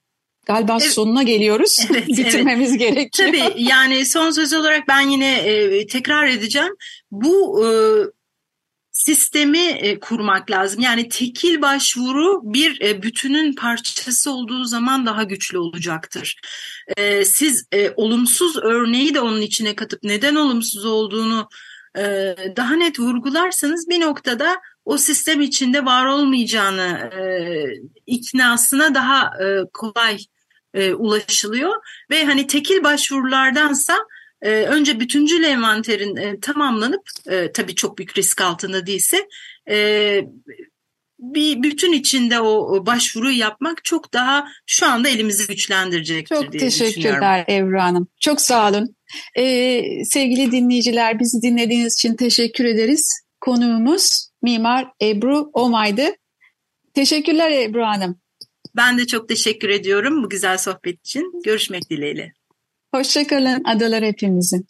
Galiba 0.45 0.78
evet. 0.82 0.91
sonuna 0.91 1.24
geliyoruz. 1.24 1.78
Evet, 1.91 2.08
Bitirmemiz 2.08 2.69
evet. 2.69 2.80
gerekiyor. 2.80 3.30
Tabii 3.30 3.63
yani 3.63 4.06
son 4.06 4.32
söz 4.32 4.54
olarak 4.54 4.88
ben 4.88 5.10
yine 5.10 5.36
e, 5.36 5.88
tekrar 5.88 6.28
edeceğim. 6.28 6.76
Bu 7.12 7.65
e, 7.65 7.69
sistemi 9.05 9.67
e, 9.67 9.99
kurmak 9.99 10.51
lazım. 10.51 10.81
Yani 10.81 11.09
tekil 11.09 11.61
başvuru 11.61 12.41
bir 12.43 12.81
e, 12.81 13.01
bütünün 13.03 13.53
parçası 13.53 14.31
olduğu 14.31 14.65
zaman 14.65 15.05
daha 15.05 15.23
güçlü 15.23 15.57
olacaktır. 15.57 16.35
E, 16.97 17.25
siz 17.25 17.65
olumsuz 17.95 18.57
örneği 18.57 19.13
de 19.13 19.21
onun 19.21 19.41
içine 19.41 19.75
katıp 19.75 20.03
neden 20.03 20.35
olumsuz 20.35 20.85
olduğunu 20.85 21.49
daha 22.57 22.75
net 22.75 22.99
vurgularsanız 22.99 23.89
bir 23.89 24.01
noktada 24.01 24.61
o 24.85 24.97
sistem 24.97 25.41
içinde 25.41 25.85
var 25.85 26.05
olmayacağını 26.05 27.09
iknasına 28.07 28.95
daha 28.95 29.31
kolay 29.73 30.17
ulaşılıyor 30.97 31.73
ve 32.09 32.25
hani 32.25 32.47
tekil 32.47 32.83
başvurulardansa 32.83 33.97
e, 34.41 34.49
önce 34.49 34.99
bütüncül 34.99 35.43
envanterin 35.43 36.15
e, 36.15 36.39
tamamlanıp 36.39 37.10
e, 37.30 37.51
tabii 37.51 37.75
çok 37.75 37.97
büyük 37.97 38.17
risk 38.17 38.41
altında 38.41 38.86
değilse 38.86 39.27
e, 39.69 40.21
bir 41.21 41.63
bütün 41.63 41.93
içinde 41.93 42.39
o 42.39 42.86
başvuruyu 42.86 43.38
yapmak 43.38 43.84
çok 43.84 44.13
daha 44.13 44.47
şu 44.65 44.86
anda 44.86 45.10
elimizi 45.10 45.47
güçlendirecektir 45.47 46.36
çok 46.36 46.51
diye 46.51 46.60
teşekkürler 46.60 47.45
Evra 47.47 47.84
Hanım. 47.84 48.08
Çok 48.19 48.41
sağ 48.41 48.69
olun. 48.69 48.95
Ee, 49.38 50.06
sevgili 50.06 50.51
dinleyiciler 50.51 51.19
bizi 51.19 51.41
dinlediğiniz 51.41 51.93
için 51.93 52.15
teşekkür 52.15 52.65
ederiz. 52.65 53.21
Konuğumuz 53.41 54.30
Mimar 54.41 54.88
Ebru 55.01 55.49
Omay'dı. 55.54 56.06
Teşekkürler 56.93 57.51
Ebru 57.51 57.86
Hanım. 57.86 58.21
Ben 58.75 58.97
de 58.97 59.08
çok 59.08 59.30
teşekkür 59.30 59.69
ediyorum 59.69 60.23
bu 60.23 60.30
güzel 60.30 60.58
sohbet 60.58 60.99
için. 60.99 61.41
Görüşmek 61.43 61.89
dileğiyle. 61.89 62.34
Hoşçakalın 62.93 63.63
adalar 63.63 64.04
hepimizin. 64.04 64.67